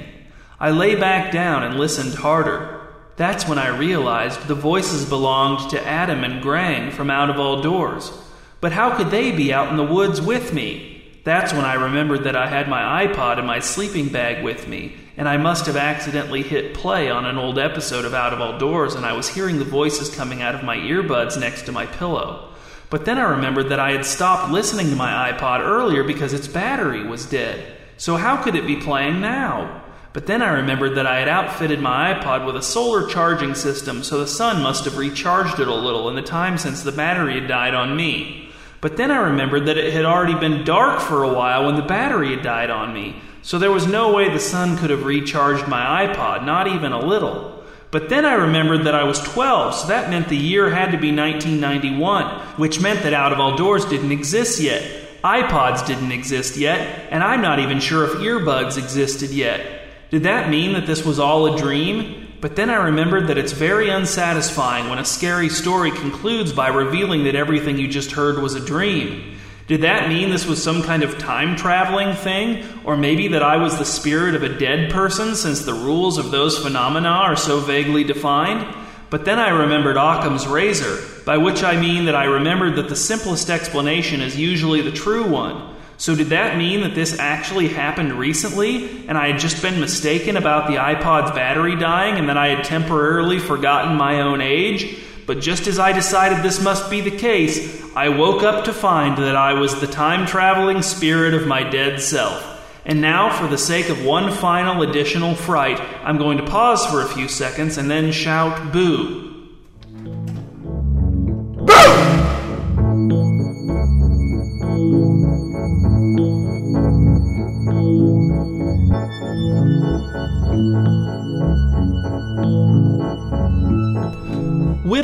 [0.60, 2.80] I lay back down and listened harder.
[3.16, 7.62] That's when I realized the voices belonged to Adam and Grang from Out of All
[7.62, 8.12] Doors.
[8.60, 10.87] But how could they be out in the woods with me?
[11.28, 14.96] That's when I remembered that I had my iPod and my sleeping bag with me,
[15.18, 18.56] and I must have accidentally hit play on an old episode of Out of All
[18.56, 21.84] Doors, and I was hearing the voices coming out of my earbuds next to my
[21.84, 22.48] pillow.
[22.88, 26.48] But then I remembered that I had stopped listening to my iPod earlier because its
[26.48, 27.76] battery was dead.
[27.98, 29.84] So how could it be playing now?
[30.14, 34.02] But then I remembered that I had outfitted my iPod with a solar charging system,
[34.02, 37.38] so the sun must have recharged it a little in the time since the battery
[37.38, 38.47] had died on me.
[38.80, 41.82] But then I remembered that it had already been dark for a while when the
[41.82, 45.66] battery had died on me, so there was no way the sun could have recharged
[45.66, 47.64] my iPod, not even a little.
[47.90, 50.98] But then I remembered that I was 12, so that meant the year had to
[50.98, 54.82] be 1991, which meant that Out of All Doors didn't exist yet.
[55.24, 59.88] iPods didn't exist yet, and I'm not even sure if earbuds existed yet.
[60.10, 62.27] Did that mean that this was all a dream?
[62.40, 67.24] But then I remembered that it's very unsatisfying when a scary story concludes by revealing
[67.24, 69.38] that everything you just heard was a dream.
[69.66, 72.64] Did that mean this was some kind of time traveling thing?
[72.84, 76.30] Or maybe that I was the spirit of a dead person since the rules of
[76.30, 78.72] those phenomena are so vaguely defined?
[79.10, 82.96] But then I remembered Occam's razor, by which I mean that I remembered that the
[82.96, 85.74] simplest explanation is usually the true one.
[85.98, 90.36] So, did that mean that this actually happened recently and I had just been mistaken
[90.36, 94.96] about the iPod's battery dying and that I had temporarily forgotten my own age?
[95.26, 99.18] But just as I decided this must be the case, I woke up to find
[99.18, 102.44] that I was the time traveling spirit of my dead self.
[102.86, 107.02] And now, for the sake of one final additional fright, I'm going to pause for
[107.02, 109.27] a few seconds and then shout boo.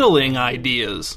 [0.05, 1.17] Whittling ideas.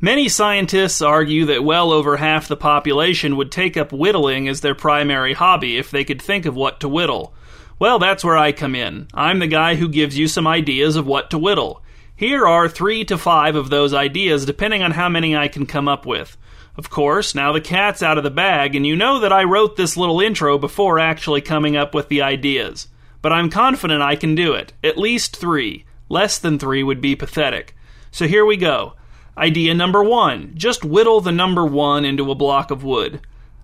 [0.00, 4.76] Many scientists argue that well over half the population would take up whittling as their
[4.76, 7.34] primary hobby if they could think of what to whittle.
[7.80, 9.08] Well, that's where I come in.
[9.12, 11.82] I'm the guy who gives you some ideas of what to whittle.
[12.14, 15.88] Here are three to five of those ideas, depending on how many I can come
[15.88, 16.36] up with.
[16.76, 19.74] Of course, now the cat's out of the bag, and you know that I wrote
[19.74, 22.86] this little intro before actually coming up with the ideas.
[23.20, 24.74] But I'm confident I can do it.
[24.84, 25.86] At least three.
[26.08, 27.74] Less than three would be pathetic.
[28.10, 28.94] So here we go.
[29.36, 33.20] Idea number one just whittle the number one into a block of wood.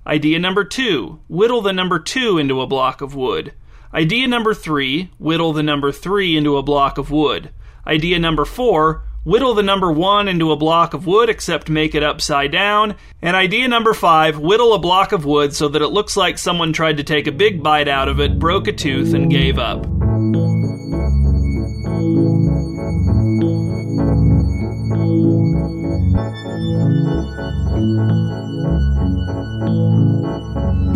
[0.07, 3.55] Idea number two whittle the number two into a block of wood.
[3.93, 7.51] Idea number three whittle the number three into a block of wood.
[7.87, 12.03] Idea number four whittle the number one into a block of wood except make it
[12.03, 12.95] upside down.
[13.23, 16.73] And idea number five whittle a block of wood so that it looks like someone
[16.73, 19.85] tried to take a big bite out of it, broke a tooth, and gave up.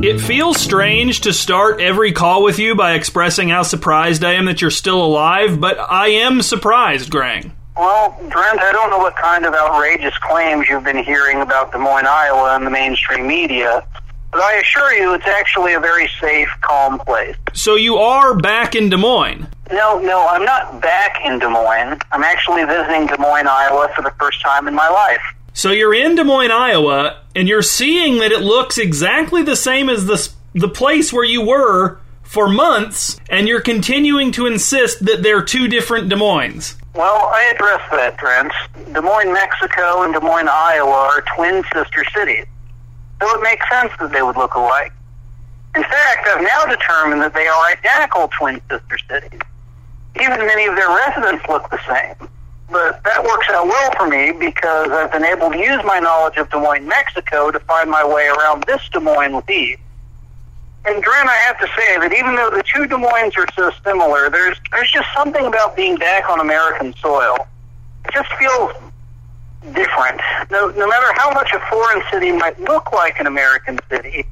[0.09, 4.47] It feels strange to start every call with you by expressing how surprised I am
[4.47, 7.53] that you're still alive, but I am surprised, Grang.
[7.77, 11.79] Well, Brent, I don't know what kind of outrageous claims you've been hearing about Des
[11.79, 13.87] Moines, Iowa in the mainstream media,
[14.33, 17.37] but I assure you it's actually a very safe, calm place.
[17.53, 19.47] So you are back in Des Moines.
[19.71, 21.99] No, no, I'm not back in Des Moines.
[22.13, 25.21] I'm actually visiting Des Moines, Iowa for the first time in my life.
[25.59, 29.89] So you're in Des Moines, Iowa, and you're seeing that it looks exactly the same
[29.89, 35.25] as the the place where you were for months, and you're continuing to insist that
[35.25, 36.77] they're two different Des Moines.
[36.95, 38.53] Well, I address that, Trent.
[38.93, 42.47] Des Moines, Mexico, and Des Moines, Iowa are twin sister cities,
[43.21, 44.93] so it makes sense that they would look alike.
[45.75, 49.41] In fact, I've now determined that they are identical twin sister cities.
[50.23, 52.29] Even many of their residents look the same.
[52.71, 56.37] But that works out well for me because I've been able to use my knowledge
[56.37, 59.79] of Des Moines, Mexico to find my way around this Des Moines ease.
[60.85, 63.71] And Dren, I have to say that even though the two Des Moines are so
[63.85, 67.47] similar, there's there's just something about being back on American soil.
[68.05, 68.73] It just feels
[69.73, 70.21] different.
[70.51, 74.25] No, no matter how much a foreign city might look like an American city,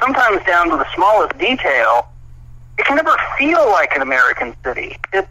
[0.00, 2.08] sometimes down to the smallest detail,
[2.78, 4.96] it can never feel like an American city.
[5.12, 5.28] It's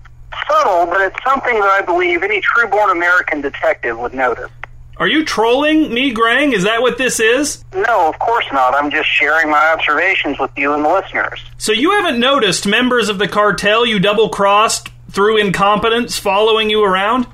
[0.48, 4.50] subtle, but it's something that I believe any true-born American detective would notice.
[4.98, 6.54] Are you trolling me, Grang?
[6.54, 7.64] Is that what this is?
[7.74, 8.76] No, of course not.
[8.76, 11.44] I'm just sharing my observations with you and the listeners.
[11.58, 16.84] So you haven't noticed members of the cartel you double crossed through incompetence following you
[16.84, 17.26] around?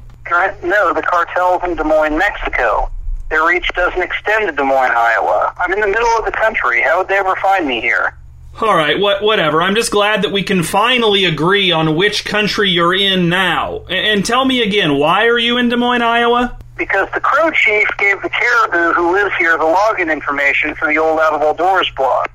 [0.63, 2.89] No, the cartel's in Des Moines, Mexico.
[3.29, 5.53] Their reach doesn't extend to Des Moines, Iowa.
[5.57, 6.81] I'm in the middle of the country.
[6.81, 8.17] How would they ever find me here?
[8.59, 9.61] All right, what, whatever.
[9.61, 13.83] I'm just glad that we can finally agree on which country you're in now.
[13.87, 16.57] A- And tell me again, why are you in Des Moines, Iowa?
[16.75, 20.97] Because the Crow Chief gave the caribou who lives here the login information for the
[20.97, 22.27] old Out of All Doors blog.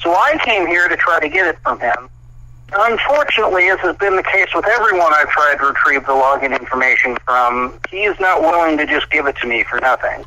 [0.00, 2.08] So I came here to try to get it from him.
[2.72, 7.16] Unfortunately, as has been the case with everyone I've tried to retrieve the login information
[7.24, 10.24] from, he is not willing to just give it to me for nothing.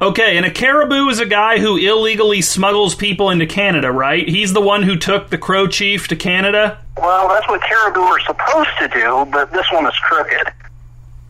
[0.00, 4.28] Okay, and a caribou is a guy who illegally smuggles people into Canada, right?
[4.28, 6.78] He's the one who took the Crow Chief to Canada?
[6.96, 10.52] Well, that's what caribou are supposed to do, but this one is crooked.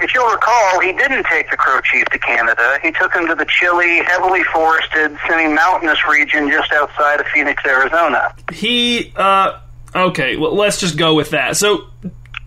[0.01, 2.79] If you'll recall, he didn't take the Crow Chief to Canada.
[2.83, 8.35] He took him to the chilly, heavily forested, semi-mountainous region just outside of Phoenix, Arizona.
[8.53, 9.61] He, uh,
[9.97, 11.57] okay, well, let's just go with that.
[11.57, 11.87] So,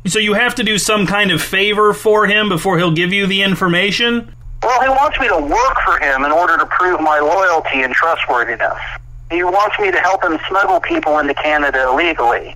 [0.06, 3.26] so you have to do some kind of favor for him before he'll give you
[3.26, 4.36] the information?
[4.64, 7.94] Well, he wants me to work for him in order to prove my loyalty and
[7.94, 8.78] trustworthiness.
[9.32, 12.56] He wants me to help him smuggle people into Canada illegally.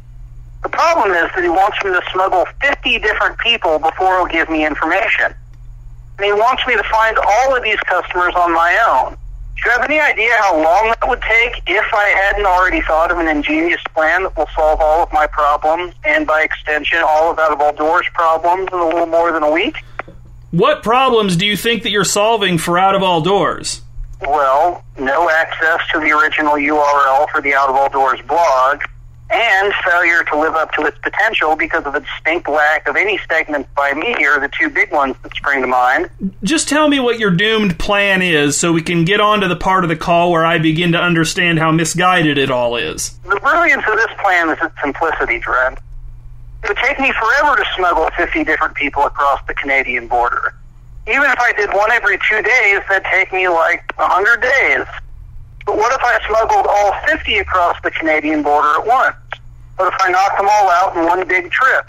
[0.62, 4.50] The problem is that he wants me to smuggle 50 different people before he'll give
[4.50, 5.34] me information.
[6.18, 9.18] And he wants me to find all of these customers on my own.
[9.56, 13.10] Do you have any idea how long that would take if I hadn't already thought
[13.10, 17.32] of an ingenious plan that will solve all of my problems and by extension all
[17.32, 19.78] of Out of All Doors problems in a little more than a week?
[20.56, 23.82] What problems do you think that you're solving for Out of All Doors?
[24.22, 28.82] Well, no access to the original URL for the Out of All Doors blog,
[29.30, 33.20] and failure to live up to its potential because of its distinct lack of any
[33.28, 36.10] segments by me are the two big ones that spring to mind.
[36.42, 39.58] Just tell me what your doomed plan is so we can get on to the
[39.58, 43.20] part of the call where I begin to understand how misguided it all is.
[43.30, 45.80] The brilliance of this plan is its simplicity, Drent.
[46.66, 50.56] It would take me forever to smuggle 50 different people across the Canadian border.
[51.08, 54.88] Even if I did one every two days, that'd take me like 100 days.
[55.68, 59.16] But what if I smuggled all 50 across the Canadian border at once?
[59.76, 61.88] What if I knocked them all out in one big trip?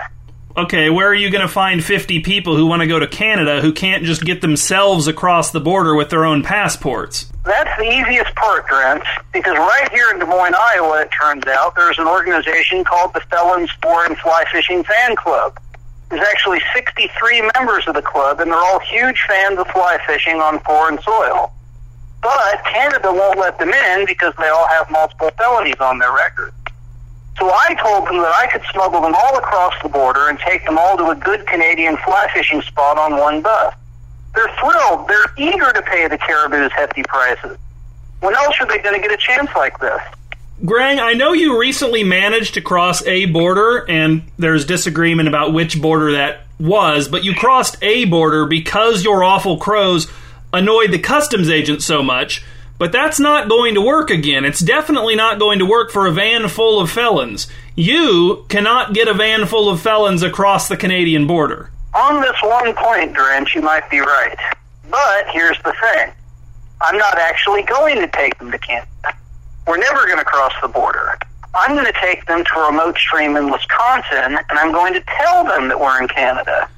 [0.56, 3.60] Okay, where are you going to find 50 people who want to go to Canada
[3.60, 7.30] who can't just get themselves across the border with their own passports?
[7.44, 9.04] That's the easiest part, Grant,
[9.34, 13.20] because right here in Des Moines, Iowa, it turns out, there's an organization called the
[13.28, 15.60] Felons Foreign Fly Fishing Fan Club.
[16.08, 20.40] There's actually 63 members of the club, and they're all huge fans of fly fishing
[20.40, 21.52] on foreign soil.
[22.22, 26.54] But Canada won't let them in because they all have multiple felonies on their record.
[27.38, 30.64] So I told them that I could smuggle them all across the border and take
[30.64, 33.74] them all to a good Canadian fly fishing spot on one bus.
[34.34, 35.08] They're thrilled.
[35.08, 37.58] They're eager to pay the caribou's hefty prices.
[38.20, 40.00] When else are they going to get a chance like this?
[40.64, 45.80] Grang, I know you recently managed to cross a border, and there's disagreement about which
[45.80, 50.10] border that was, but you crossed a border because your awful crows
[50.54, 52.42] annoyed the customs agent so much.
[52.78, 54.44] But that's not going to work again.
[54.44, 57.46] It's definitely not going to work for a van full of felons.
[57.74, 61.70] You cannot get a van full of felons across the Canadian border.
[61.94, 64.36] On this one point, Drench, you might be right.
[64.90, 66.12] But here's the thing.
[66.82, 69.16] I'm not actually going to take them to Canada.
[69.66, 71.18] We're never going to cross the border.
[71.54, 75.02] I'm going to take them to a remote stream in Wisconsin, and I'm going to
[75.18, 76.68] tell them that we're in Canada.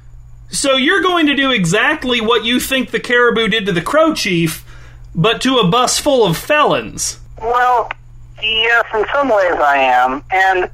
[0.51, 4.13] So you're going to do exactly what you think the caribou did to the crow
[4.13, 4.65] chief,
[5.19, 7.19] but to a bus full of felons.
[7.41, 7.91] Well,
[8.41, 10.69] yes, in some ways I am, and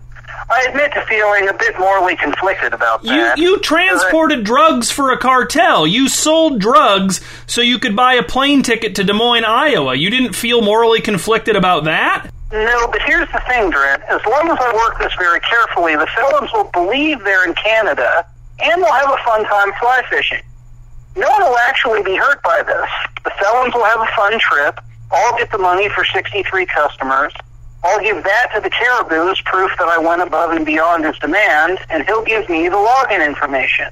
[0.49, 3.37] I admit to feeling a bit morally conflicted about You that.
[3.39, 5.87] you transported drugs for a cartel.
[5.87, 9.95] You sold drugs so you could buy a plane ticket to Des Moines, Iowa.
[9.95, 12.29] You didn't feel morally conflicted about that?
[12.51, 14.03] No, but here's the thing, Drent.
[14.03, 18.25] As long as I work this very carefully, the felons will believe they're in Canada,
[18.59, 20.43] and they'll have a fun time fly fishing.
[21.15, 22.89] No one will actually be hurt by this.
[23.23, 24.79] The felons will have a fun trip.
[25.11, 27.33] I'll get the money for 63 customers.
[27.83, 31.17] I'll give that to the caribou as proof that I went above and beyond his
[31.19, 33.87] demand, and he'll give me the login information.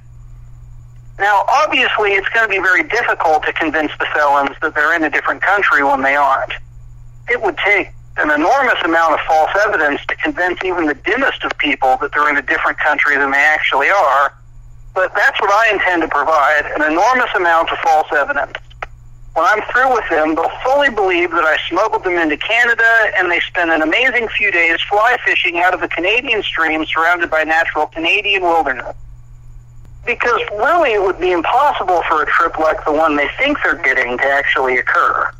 [1.19, 5.03] Now, obviously, it's going to be very difficult to convince the felons that they're in
[5.03, 6.53] a different country when they aren't.
[7.29, 11.55] It would take an enormous amount of false evidence to convince even the dimmest of
[11.57, 14.33] people that they're in a different country than they actually are.
[14.93, 18.57] But that's what I intend to provide an enormous amount of false evidence.
[19.33, 23.31] When I'm through with them, they'll fully believe that I smuggled them into Canada and
[23.31, 27.43] they spend an amazing few days fly fishing out of a Canadian stream surrounded by
[27.43, 28.95] natural Canadian wilderness.
[30.05, 33.81] Because really, it would be impossible for a trip like the one they think they're
[33.81, 35.31] getting to actually occur.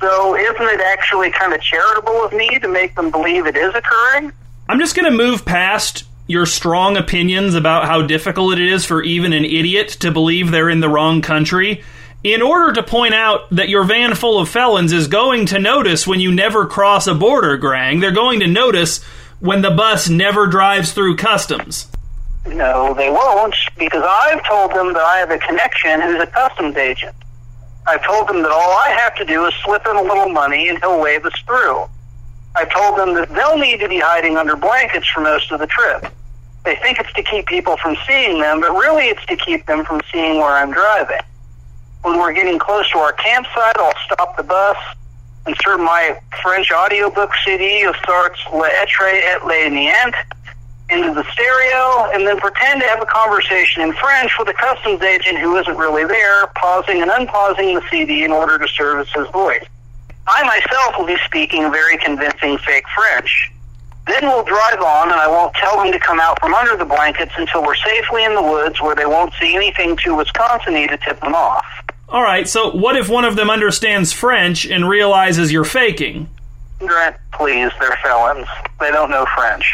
[0.00, 3.72] So, isn't it actually kind of charitable of me to make them believe it is
[3.74, 4.32] occurring?
[4.68, 9.02] I'm just going to move past your strong opinions about how difficult it is for
[9.02, 11.82] even an idiot to believe they're in the wrong country
[12.22, 16.06] in order to point out that your van full of felons is going to notice
[16.06, 18.00] when you never cross a border, Grang.
[18.00, 19.02] They're going to notice
[19.40, 21.88] when the bus never drives through customs.
[22.46, 26.76] No, they won't, because I've told them that I have a connection who's a customs
[26.76, 27.16] agent.
[27.86, 30.68] I've told them that all I have to do is slip in a little money
[30.68, 31.86] and he'll wave us through.
[32.54, 35.66] I've told them that they'll need to be hiding under blankets for most of the
[35.66, 36.06] trip.
[36.64, 39.84] They think it's to keep people from seeing them, but really it's to keep them
[39.84, 41.20] from seeing where I'm driving.
[42.02, 44.76] When we're getting close to our campsite, I'll stop the bus,
[45.46, 50.14] insert my French audiobook CD of Sartre's L'Etre et le Néant
[50.90, 55.00] into the stereo, and then pretend to have a conversation in French with a customs
[55.02, 59.28] agent who isn't really there, pausing and unpausing the CD in order to service his
[59.28, 59.64] voice.
[60.26, 63.52] I myself will be speaking very convincing fake French.
[64.06, 66.84] Then we'll drive on, and I won't tell them to come out from under the
[66.84, 70.96] blankets until we're safely in the woods where they won't see anything too Wisconsin-y to
[70.96, 71.64] tip them off.
[72.08, 76.28] All right, so what if one of them understands French and realizes you're faking?
[76.80, 78.48] Grant, please, they're felons.
[78.80, 79.64] They don't know French.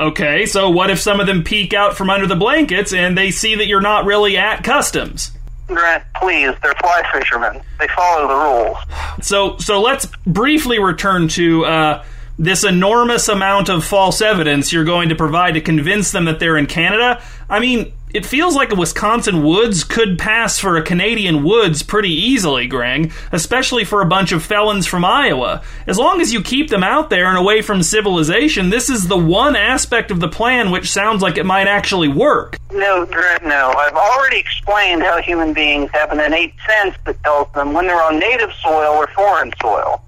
[0.00, 3.30] Okay, so what if some of them peek out from under the blankets and they
[3.30, 5.30] see that you're not really at customs?
[5.68, 7.60] Grant, please, they're fly fishermen.
[7.78, 8.76] They follow the rules.
[9.22, 12.04] So, so let's briefly return to uh,
[12.38, 16.58] this enormous amount of false evidence you're going to provide to convince them that they're
[16.58, 17.22] in Canada.
[17.48, 22.12] I mean, it feels like a Wisconsin woods could pass for a Canadian woods pretty
[22.12, 25.62] easily, Greg, especially for a bunch of felons from Iowa.
[25.86, 29.18] As long as you keep them out there and away from civilization, this is the
[29.18, 32.58] one aspect of the plan which sounds like it might actually work.
[32.72, 33.74] No, Brett, no.
[33.76, 38.02] I've already explained how human beings have an innate sense that tells them when they're
[38.02, 40.02] on native soil or foreign soil.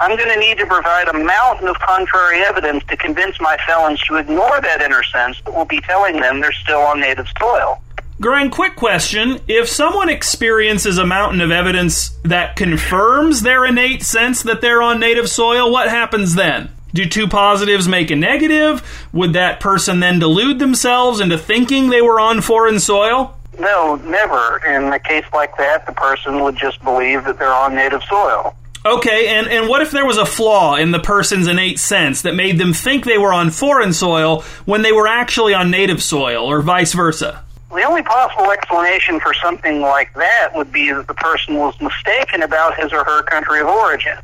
[0.00, 4.00] I'm going to need to provide a mountain of contrary evidence to convince my felons
[4.04, 7.82] to ignore that inner sense that will be telling them they're still on native soil.
[8.20, 9.40] Grant, quick question.
[9.48, 15.00] If someone experiences a mountain of evidence that confirms their innate sense that they're on
[15.00, 16.70] native soil, what happens then?
[16.94, 19.08] Do two positives make a negative?
[19.12, 23.36] Would that person then delude themselves into thinking they were on foreign soil?
[23.58, 24.64] No, never.
[24.64, 28.54] In a case like that, the person would just believe that they're on native soil.
[28.88, 32.34] Okay, and, and what if there was a flaw in the person's innate sense that
[32.34, 36.46] made them think they were on foreign soil when they were actually on native soil,
[36.46, 37.44] or vice versa?
[37.68, 42.42] The only possible explanation for something like that would be that the person was mistaken
[42.42, 44.16] about his or her country of origin.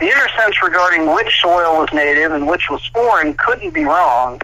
[0.00, 4.42] The inner sense regarding which soil was native and which was foreign couldn't be wrong,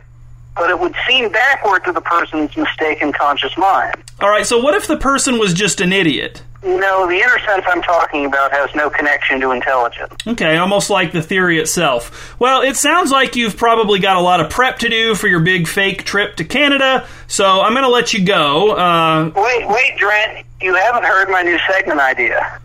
[0.54, 3.96] but it would seem backward to the person's mistaken conscious mind.
[4.20, 6.44] All right, so what if the person was just an idiot?
[6.62, 10.12] No, the inner sense I'm talking about has no connection to intelligence.
[10.26, 12.38] Okay, almost like the theory itself.
[12.38, 15.40] Well, it sounds like you've probably got a lot of prep to do for your
[15.40, 18.72] big fake trip to Canada, so I'm going to let you go.
[18.72, 22.60] Uh, Wait, wait, Drent, you haven't heard my new segment idea.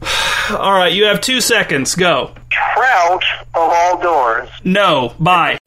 [0.50, 1.94] all right, you have two seconds.
[1.94, 2.34] Go.
[2.50, 3.22] Trout
[3.54, 4.48] of all doors.
[4.64, 5.58] No, bye.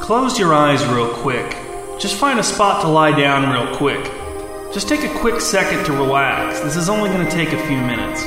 [0.00, 1.56] Close your eyes real quick.
[1.98, 4.10] Just find a spot to lie down real quick.
[4.72, 6.60] Just take a quick second to relax.
[6.60, 8.24] This is only going to take a few minutes.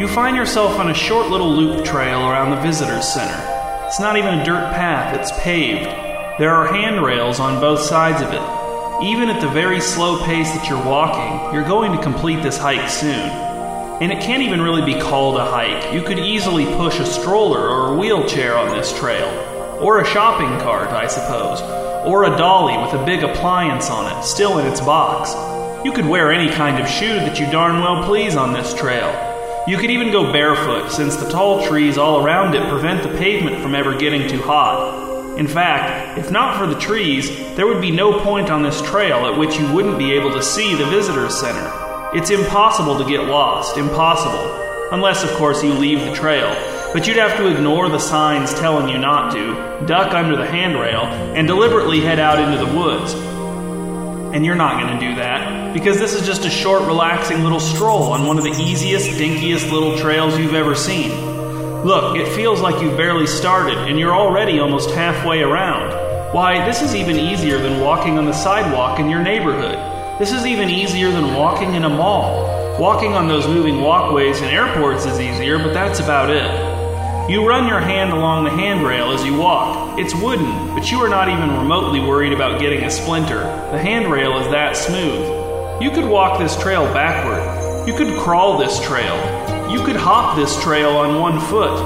[0.00, 3.38] You find yourself on a short little loop trail around the visitor's center.
[3.86, 5.84] It's not even a dirt path, it's paved.
[6.38, 9.06] There are handrails on both sides of it.
[9.06, 12.88] Even at the very slow pace that you're walking, you're going to complete this hike
[12.88, 13.28] soon.
[14.00, 15.92] And it can't even really be called a hike.
[15.92, 19.28] You could easily push a stroller or a wheelchair on this trail.
[19.82, 21.60] Or a shopping cart, I suppose.
[22.08, 25.34] Or a dolly with a big appliance on it, still in its box.
[25.84, 29.12] You could wear any kind of shoe that you darn well please on this trail.
[29.68, 33.60] You could even go barefoot, since the tall trees all around it prevent the pavement
[33.60, 35.36] from ever getting too hot.
[35.38, 39.26] In fact, if not for the trees, there would be no point on this trail
[39.26, 41.70] at which you wouldn't be able to see the visitor's center.
[42.14, 44.88] It's impossible to get lost, impossible.
[44.92, 46.77] Unless, of course, you leave the trail.
[46.92, 51.02] But you'd have to ignore the signs telling you not to, duck under the handrail,
[51.02, 53.12] and deliberately head out into the woods.
[54.34, 57.60] And you're not going to do that, because this is just a short, relaxing little
[57.60, 61.10] stroll on one of the easiest, dinkiest little trails you've ever seen.
[61.84, 65.90] Look, it feels like you've barely started, and you're already almost halfway around.
[66.34, 69.78] Why, this is even easier than walking on the sidewalk in your neighborhood.
[70.18, 72.80] This is even easier than walking in a mall.
[72.80, 76.67] Walking on those moving walkways in airports is easier, but that's about it.
[77.28, 79.98] You run your hand along the handrail as you walk.
[79.98, 83.40] It's wooden, but you are not even remotely worried about getting a splinter.
[83.70, 85.82] The handrail is that smooth.
[85.82, 87.86] You could walk this trail backward.
[87.86, 89.14] You could crawl this trail.
[89.70, 91.78] You could hop this trail on one foot.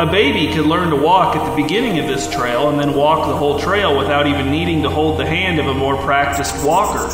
[0.00, 3.28] A baby could learn to walk at the beginning of this trail and then walk
[3.28, 7.04] the whole trail without even needing to hold the hand of a more practiced walker.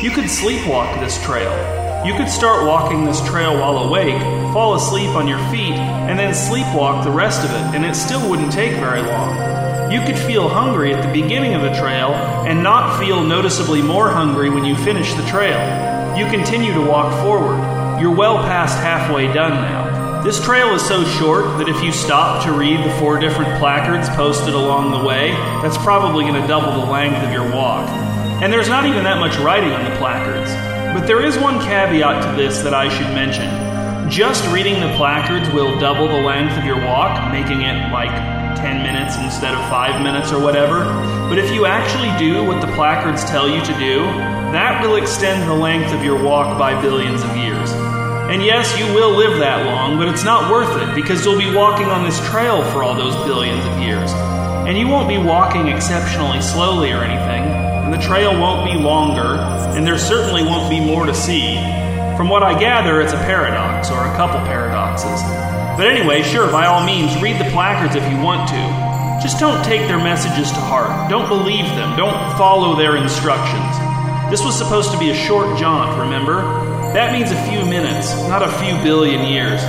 [0.00, 1.79] You could sleepwalk this trail.
[2.04, 4.18] You could start walking this trail while awake,
[4.54, 8.26] fall asleep on your feet, and then sleepwalk the rest of it, and it still
[8.30, 9.92] wouldn't take very long.
[9.92, 12.14] You could feel hungry at the beginning of the trail
[12.48, 15.58] and not feel noticeably more hungry when you finish the trail.
[16.16, 17.58] You continue to walk forward.
[18.00, 20.22] You're well past halfway done now.
[20.24, 24.08] This trail is so short that if you stop to read the four different placards
[24.10, 27.86] posted along the way, that's probably going to double the length of your walk.
[28.42, 30.69] And there's not even that much writing on the placards.
[30.94, 33.48] But there is one caveat to this that I should mention.
[34.10, 38.10] Just reading the placards will double the length of your walk, making it like
[38.56, 40.84] 10 minutes instead of 5 minutes or whatever.
[41.28, 44.02] But if you actually do what the placards tell you to do,
[44.50, 47.70] that will extend the length of your walk by billions of years.
[48.30, 51.54] And yes, you will live that long, but it's not worth it because you'll be
[51.54, 54.10] walking on this trail for all those billions of years.
[54.66, 59.34] And you won't be walking exceptionally slowly or anything, and the trail won't be longer,
[59.74, 61.56] and there certainly won't be more to see.
[62.16, 65.20] From what I gather, it's a paradox, or a couple paradoxes.
[65.76, 69.20] But anyway, sure, by all means, read the placards if you want to.
[69.20, 71.10] Just don't take their messages to heart.
[71.10, 71.96] Don't believe them.
[71.96, 73.74] Don't follow their instructions.
[74.30, 76.42] This was supposed to be a short jaunt, remember?
[76.94, 79.60] That means a few minutes, not a few billion years.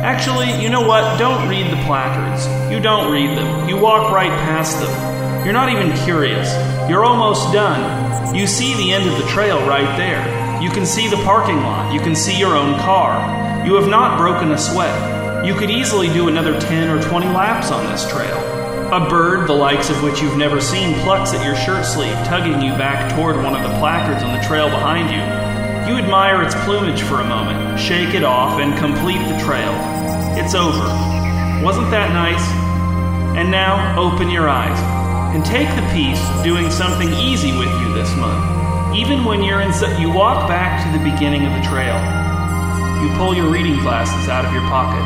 [0.00, 1.18] Actually, you know what?
[1.18, 2.46] Don't read the placards.
[2.72, 3.68] You don't read them.
[3.68, 5.44] You walk right past them.
[5.44, 6.48] You're not even curious.
[6.88, 8.32] You're almost done.
[8.32, 10.62] You see the end of the trail right there.
[10.62, 11.92] You can see the parking lot.
[11.92, 13.66] You can see your own car.
[13.66, 15.44] You have not broken a sweat.
[15.44, 18.36] You could easily do another 10 or 20 laps on this trail.
[18.92, 22.62] A bird, the likes of which you've never seen, plucks at your shirt sleeve, tugging
[22.62, 25.92] you back toward one of the placards on the trail behind you.
[25.92, 29.74] You admire its plumage for a moment, shake it off, and complete the trail.
[30.38, 30.86] It's over.
[31.64, 32.46] Wasn't that nice?
[33.36, 34.95] And now, open your eyes
[35.36, 38.96] and take the piece doing something easy with you this month.
[38.96, 39.70] Even when you're in,
[40.00, 41.94] you walk back to the beginning of the trail.
[43.04, 45.04] You pull your reading glasses out of your pocket.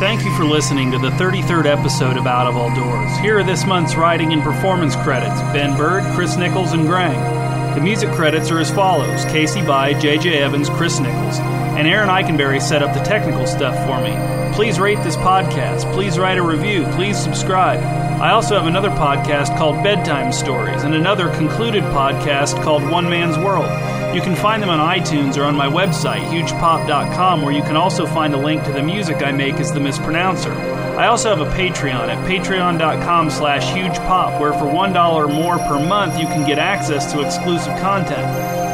[0.00, 3.14] Thank you for listening to the 33rd episode of Out of All Doors.
[3.18, 7.49] Here are this month's writing and performance credits Ben Bird, Chris Nichols, and Grang.
[7.74, 10.42] The music credits are as follows Casey By, J.J.
[10.42, 14.14] Evans, Chris Nichols, and Aaron Eichenberry set up the technical stuff for me.
[14.54, 15.90] Please rate this podcast.
[15.94, 16.84] Please write a review.
[16.92, 17.80] Please subscribe.
[18.20, 23.38] I also have another podcast called Bedtime Stories and another concluded podcast called One Man's
[23.38, 23.70] World.
[24.14, 28.04] You can find them on iTunes or on my website, hugepop.com, where you can also
[28.04, 30.52] find a link to the music I make as the mispronouncer.
[31.00, 36.20] I also have a Patreon at patreon.com slash hugepop, where for $1 more per month
[36.20, 38.20] you can get access to exclusive content.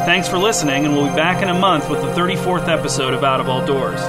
[0.05, 3.23] Thanks for listening, and we'll be back in a month with the 34th episode of
[3.23, 4.01] Out of All Doors.